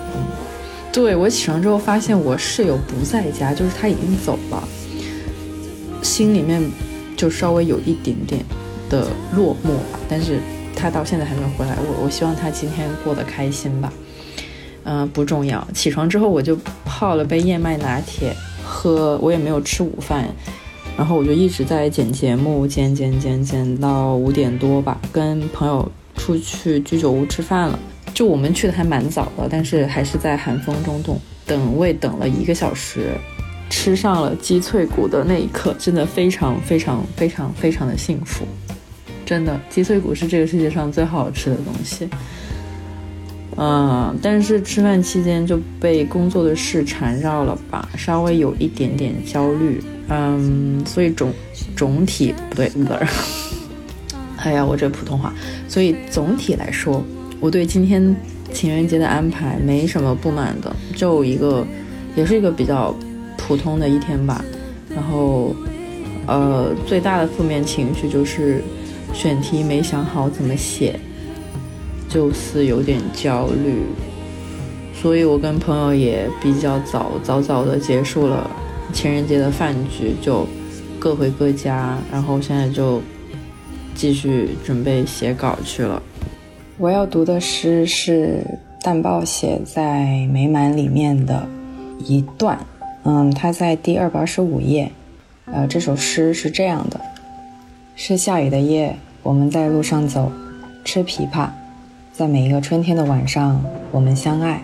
[0.91, 4.67] 对我起床之后发现我室友不在家，就是他已经走了，
[6.01, 6.59] 心里面
[7.15, 8.43] 就稍微有一点点
[8.89, 9.05] 的
[9.36, 9.99] 落寞吧。
[10.09, 10.39] 但是
[10.76, 13.93] 他到现在还没有回来，我我希望他今天过得开心吧。
[14.84, 15.67] 嗯、不重要。
[15.76, 20.28] 起床之后我就泡了杯燕麦拿铁喝，我也没有吃午饭，
[20.97, 27.79] 然后我就一直在剪节目，剪剪剪剪到五点多吧，跟朋友出去居酒屋吃饭了。
[28.13, 33.11] 就我们去的还蛮早的，但是还是在寒风中等等位等了一个小时，
[33.69, 38.45] 吃上了鸡脆骨的那一刻，真的非常非常非常非常的幸福。
[39.25, 42.07] 真的，鸡脆骨是这个世界上最好吃的东西。
[43.55, 49.81] 嗯，但是吃饭期间就被工作的事缠绕了吧，稍微有一点点焦虑。
[50.12, 51.32] 嗯，所以总
[51.78, 53.07] 总体不对，不是，
[54.38, 55.34] 哎呀，我这普通话。
[55.70, 57.01] 所以总体来说，
[57.39, 58.14] 我对今天
[58.51, 61.66] 情人节的安排没什么不满的，就一个，
[62.14, 62.93] 也是一个比较
[63.38, 64.43] 普通的一天吧。
[64.93, 65.55] 然后，
[66.28, 68.62] 呃，最大的负面情绪就是
[69.14, 70.99] 选题没想好怎么写。
[72.09, 73.84] 就是有点焦虑，
[74.93, 78.51] 所以我跟朋友也比较早早早的结束了
[78.91, 80.47] 情人节的饭局，就
[80.99, 83.01] 各回各家，然后现在就
[83.95, 86.01] 继续准备写稿去了。
[86.77, 88.43] 我要读的诗是
[88.81, 91.47] 淡豹写在《美满》里面的
[91.99, 92.59] 一段，
[93.03, 94.91] 嗯，它在第二百二十五页。
[95.45, 96.99] 呃，这首诗是这样的：
[97.95, 100.31] 是下雨的夜，我们在路上走，
[100.85, 101.49] 吃枇杷。
[102.13, 104.61] 在每一个春天的晚上，我们相爱，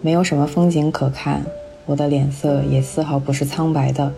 [0.00, 1.42] 没有什么风景可看，
[1.86, 4.12] 我的脸色也丝毫不是苍白的。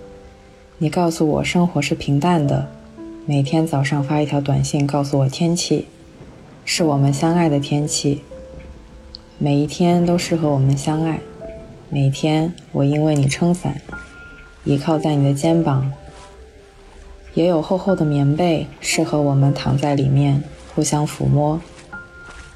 [0.78, 2.68] 你告诉我生活是平淡的，
[3.26, 5.86] 每天早上发一条短信告诉我天气，
[6.64, 8.22] 是我们相爱的天气。
[9.38, 11.20] 每一天都适合我们相爱，
[11.88, 13.80] 每天我因为你撑伞，
[14.64, 15.90] 倚靠在你的肩膀，
[17.34, 20.42] 也有厚厚的棉被适合我们躺在里面
[20.74, 21.60] 互相抚摸。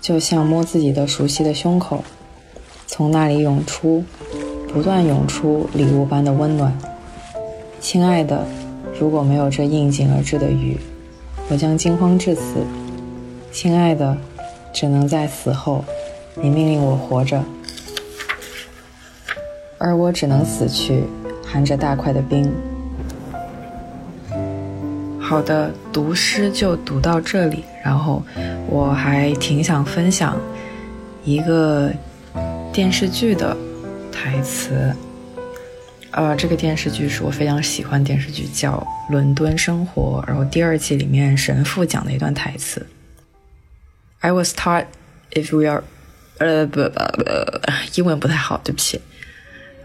[0.00, 2.04] 就像摸自己的熟悉的胸口，
[2.86, 4.04] 从那里涌出，
[4.72, 6.72] 不断涌出礼物般的温暖。
[7.80, 8.46] 亲爱的，
[8.98, 10.76] 如果没有这应景而至的雨，
[11.48, 12.64] 我将惊慌致死。
[13.50, 14.16] 亲爱的，
[14.72, 15.84] 只能在死后，
[16.34, 17.42] 你命令我活着，
[19.78, 21.04] 而我只能死去，
[21.44, 22.52] 含着大块的冰。
[25.18, 27.64] 好的，读诗就读到这里。
[27.82, 28.22] 然后
[28.68, 30.36] 我还挺想分享
[31.24, 31.90] 一个
[32.72, 33.56] 电视剧的
[34.17, 34.93] 台词。
[36.11, 38.75] 呃，这个电视剧是我非常喜欢电视剧，叫《
[39.11, 40.23] 伦敦生活》。
[40.27, 42.86] 然后第二季里面神父讲的一段台词：“
[44.19, 44.86] I was taught
[45.31, 45.84] if we are……
[46.38, 47.23] 呃不不不，
[47.95, 49.01] 英文不太好，对不起。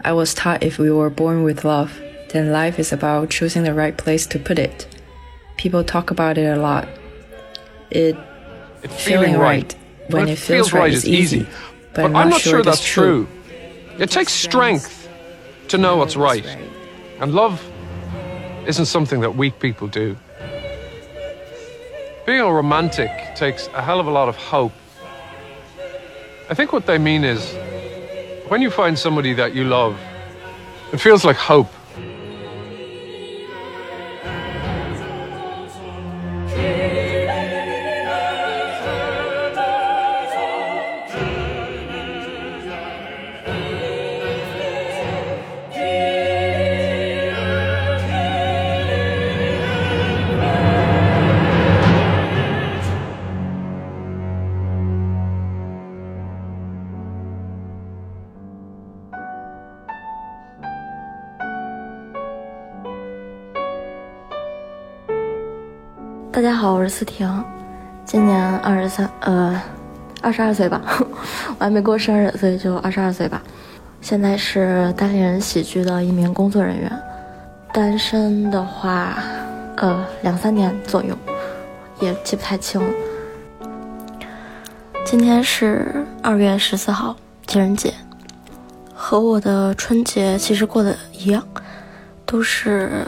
[0.01, 1.89] I was taught if we were born with love,
[2.31, 4.85] then life is about choosing the right place to put it.”
[5.57, 6.85] People talk about it a lot.
[7.89, 8.15] It,
[8.83, 9.73] It's feeling right
[10.07, 11.47] when When it feels right is easy,
[11.93, 13.27] but, But I'm not sure it is that's true.
[13.98, 15.08] It takes strength
[15.68, 16.44] to know what's right.
[17.20, 17.62] And love
[18.66, 20.16] isn't something that weak people do.
[22.26, 24.72] Being a romantic takes a hell of a lot of hope.
[26.50, 27.54] I think what they mean is
[28.48, 29.98] when you find somebody that you love,
[30.92, 31.70] it feels like hope.
[66.94, 67.44] 思婷，
[68.04, 69.60] 今年二十三，呃，
[70.22, 70.80] 二十二岁吧，
[71.58, 73.42] 我还没过生日，所以就二十二岁吧。
[74.00, 77.02] 现在是单立人喜剧的一名工作人员，
[77.72, 79.18] 单身的话，
[79.78, 81.18] 呃，两三年左右，
[81.98, 82.94] 也记不太清了。
[85.04, 87.16] 今天是二月十四号，
[87.48, 87.92] 情人节，
[88.94, 91.44] 和我的春节其实过得一样，
[92.24, 93.04] 都是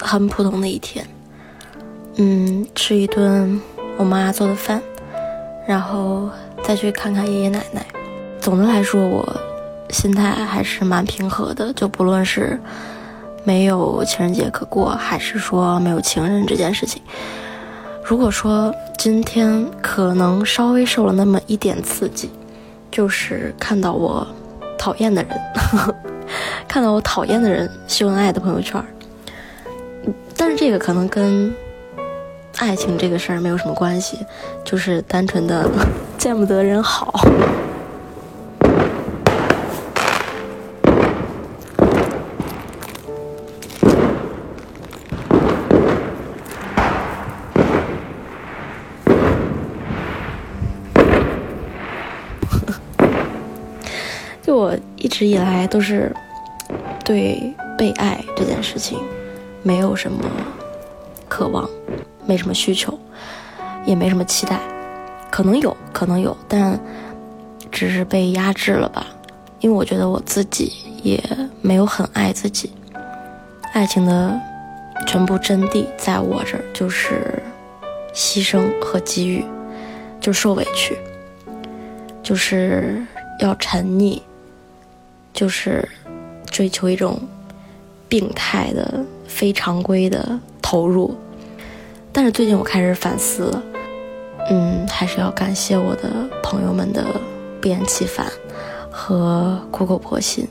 [0.00, 1.04] 很普通的一天。
[2.16, 3.60] 嗯，吃一顿
[3.96, 4.80] 我妈做的饭，
[5.66, 6.30] 然后
[6.62, 7.84] 再去看看爷爷奶奶。
[8.40, 9.36] 总的来说，我
[9.90, 12.58] 心态还是蛮平和的，就不论是
[13.42, 17.02] 没有情人节可过，还是说没有情人这件事情。
[18.04, 22.30] 如果说今天可能稍微受了那么一点刺激，
[22.92, 24.26] 就是看到我
[24.78, 25.40] 讨厌的人，
[26.68, 28.80] 看到我讨厌的人秀恩爱的朋友圈，
[30.36, 31.52] 但是这个可能跟
[32.58, 34.18] 爱情这个事儿没有什么关系，
[34.64, 35.68] 就是单纯的
[36.16, 37.12] 见不得人好。
[54.42, 56.14] 就我一直以来都是
[57.04, 58.98] 对被爱这件事情
[59.62, 60.22] 没有什么
[61.28, 61.68] 渴望，
[62.26, 62.98] 没什么需求，
[63.84, 64.58] 也没什么期待。
[65.30, 66.78] 可能有可能有，但
[67.70, 69.06] 只是被压制了吧。
[69.60, 70.72] 因为我觉得我自己
[71.02, 71.22] 也
[71.62, 72.72] 没有很爱自己。
[73.72, 74.38] 爱情的
[75.06, 77.42] 全部真谛在我这儿就是
[78.14, 79.44] 牺牲和给予，
[80.20, 80.96] 就受委屈，
[82.22, 83.02] 就是
[83.40, 84.20] 要沉溺。
[85.32, 85.88] 就是
[86.48, 87.20] 追求一种
[88.08, 91.12] 病态的、非常规的投入，
[92.14, 93.62] 但是最近我开始反思了，
[94.48, 96.08] 嗯，还是要感谢我的
[96.42, 97.04] 朋友们的
[97.60, 98.26] 不厌其烦
[98.90, 100.48] 和苦口婆心。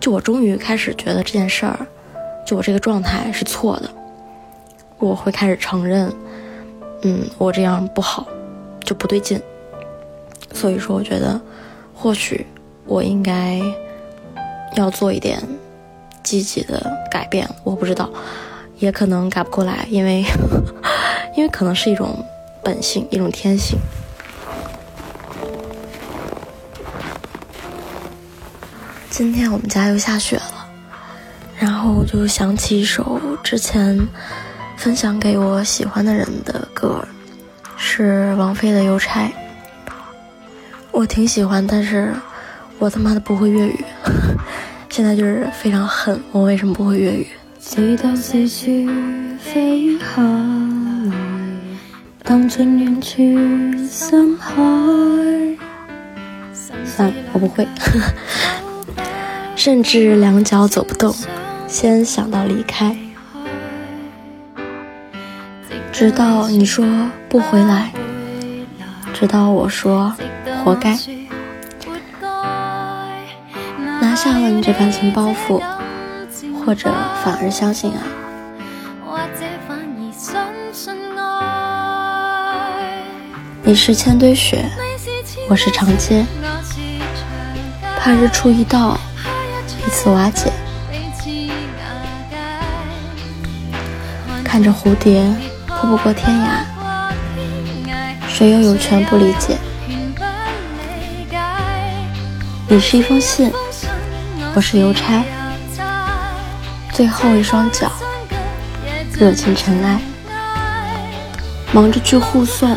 [0.00, 1.86] 就我终于开始觉得这件事儿，
[2.46, 3.90] 就我这个状态是错的，
[4.98, 6.10] 我会开始承认，
[7.02, 8.26] 嗯，我这样不好，
[8.80, 9.40] 就不对劲。
[10.52, 11.38] 所以说，我觉得
[11.94, 12.46] 或许
[12.86, 13.60] 我应该。
[14.74, 15.42] 要做一点
[16.22, 18.10] 积极的改变，我不知道，
[18.78, 20.24] 也可能改不过来，因为
[21.36, 22.24] 因为可能是一种
[22.62, 23.78] 本性，一种天性。
[29.08, 30.68] 今天我们家又下雪了，
[31.58, 34.06] 然后我就想起一首之前
[34.76, 37.02] 分享给我喜欢的人的歌，
[37.78, 39.24] 是王菲的《邮差》，
[40.90, 42.12] 我挺喜欢，但是
[42.78, 43.84] 我他妈的不会粤语。
[44.90, 47.26] 现在就是非常恨，我为什么不会粤语？
[47.68, 47.84] 算
[57.08, 57.66] 了，我不会。
[59.56, 61.12] 甚至两脚走不动，
[61.66, 62.96] 先想到离开，
[65.90, 66.86] 直到你说
[67.28, 67.90] 不回来，
[69.12, 70.14] 直到我说
[70.64, 70.96] 活该。
[74.00, 75.60] 拿下了你这感情包袱，
[76.66, 76.92] 或者
[77.22, 78.00] 反而相信爱。
[83.62, 84.68] 你是千堆雪，
[85.48, 86.26] 我是长街，
[88.00, 88.98] 怕日出一到，
[89.78, 90.52] 彼此瓦解。
[94.42, 95.24] 看着蝴蝶
[95.68, 96.64] 扑不过天涯，
[98.26, 99.56] 谁又有权不理解？
[102.66, 103.52] 你是一封信。
[104.56, 105.22] 我是邮差，
[106.96, 107.92] 最后一双脚
[109.12, 110.00] 热进尘埃，
[111.70, 112.74] 忙着去互算，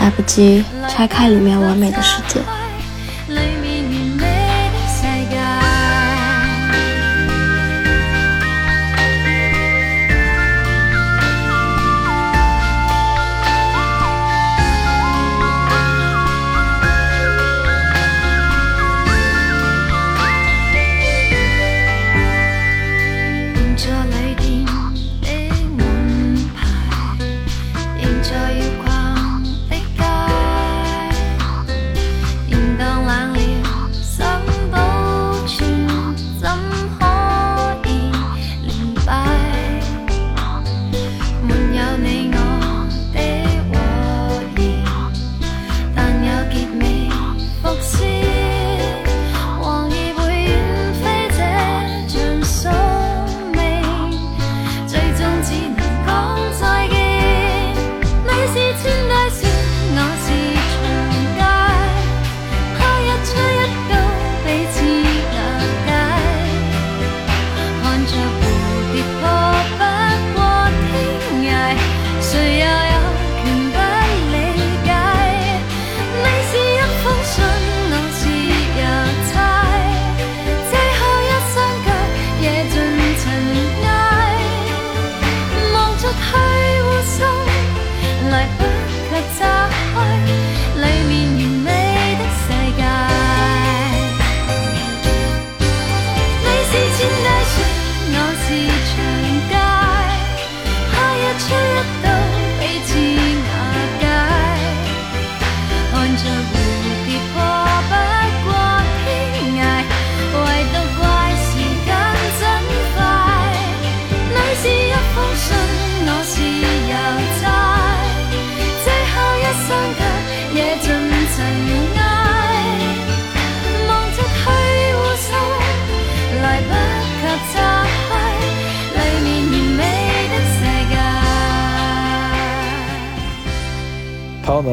[0.00, 2.40] 来不及拆开里面完美的世界。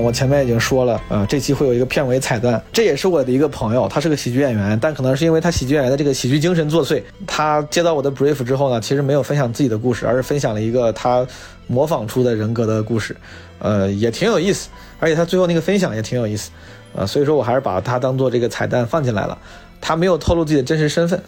[0.02, 11.26] 我前面已经说了，呃、这期会有一个片尾彩蛋，这也是我的一个朋友，他是个喜剧演员，但可能是因为他喜剧演员的这个喜剧精神作祟，他接到我的 brief 之后呢，其实没有分享自己的故事，而是分享了一个他
[11.68, 13.16] 模仿出的人格的故事，
[13.60, 14.70] 呃，也挺有意思，
[15.00, 16.50] 而且他最后那个分享也挺有意思，
[16.96, 19.38] 呃，所以说我还是把他当做这个彩蛋放进来了，
[19.80, 21.22] 他没有透露自己的真实身份，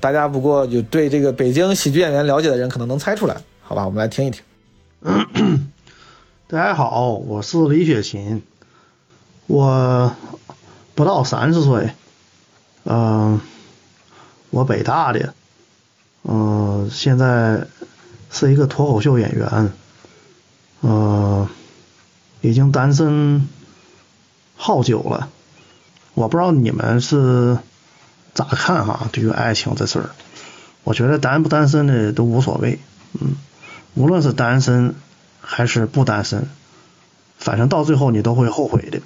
[0.00, 4.42] 大家不过有对这个北京喜剧演员了解的人可能能猜出来，好吧，我们来听一听。
[6.50, 8.42] 大家好，我是李雪琴，
[9.46, 10.16] 我
[10.96, 11.92] 不到三十岁，
[12.82, 13.40] 嗯、
[14.50, 15.32] 我北大的，
[16.24, 17.68] 嗯、现在
[18.32, 19.72] 是一个脱口秀演员，
[20.82, 21.46] 嗯、
[22.40, 23.48] 已经单身
[24.56, 25.28] 好久了，
[26.14, 27.58] 我不知道你们是
[28.34, 29.08] 咋看哈？
[29.12, 30.10] 对于爱情这事儿，
[30.82, 32.80] 我觉得单不单身的都无所谓，
[33.12, 33.36] 嗯，
[33.94, 34.96] 无论是单身
[35.40, 36.48] 还是不单身，
[37.38, 39.00] 反正到最后你都会后悔的。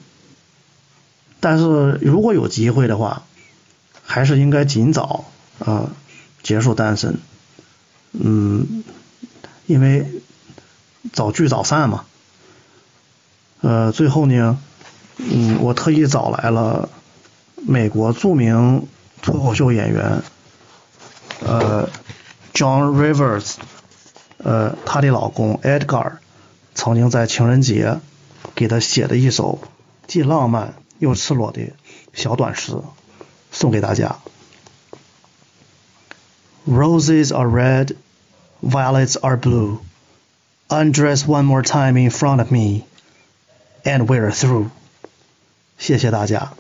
[1.40, 3.22] 但是如果有机会的话，
[4.02, 5.24] 还是应该尽早
[5.58, 5.90] 啊、呃
[6.42, 7.18] 结束单身，
[8.12, 8.84] 嗯，
[9.66, 10.06] 因为
[11.12, 12.04] 早聚早散嘛。
[13.62, 14.58] 呃，最后呢，
[15.16, 16.90] 嗯，我特意找来了
[17.56, 18.86] 美国著名
[19.22, 20.22] 脱口秀演员，
[21.46, 21.88] 呃
[22.52, 23.54] ，John Rivers，
[24.36, 26.18] 呃，她的老公 Edgar
[26.74, 28.00] 曾经在情人节
[28.54, 29.60] 给他写的一首
[30.06, 31.72] 既浪漫又赤裸的
[32.12, 32.76] 小短诗，
[33.50, 34.18] 送给大家。
[36.66, 37.94] Roses are red,
[38.62, 39.78] violets are blue.
[40.68, 42.84] Undress one more time in front of me,
[43.84, 44.70] and we're through.
[45.78, 46.54] 谢谢大家。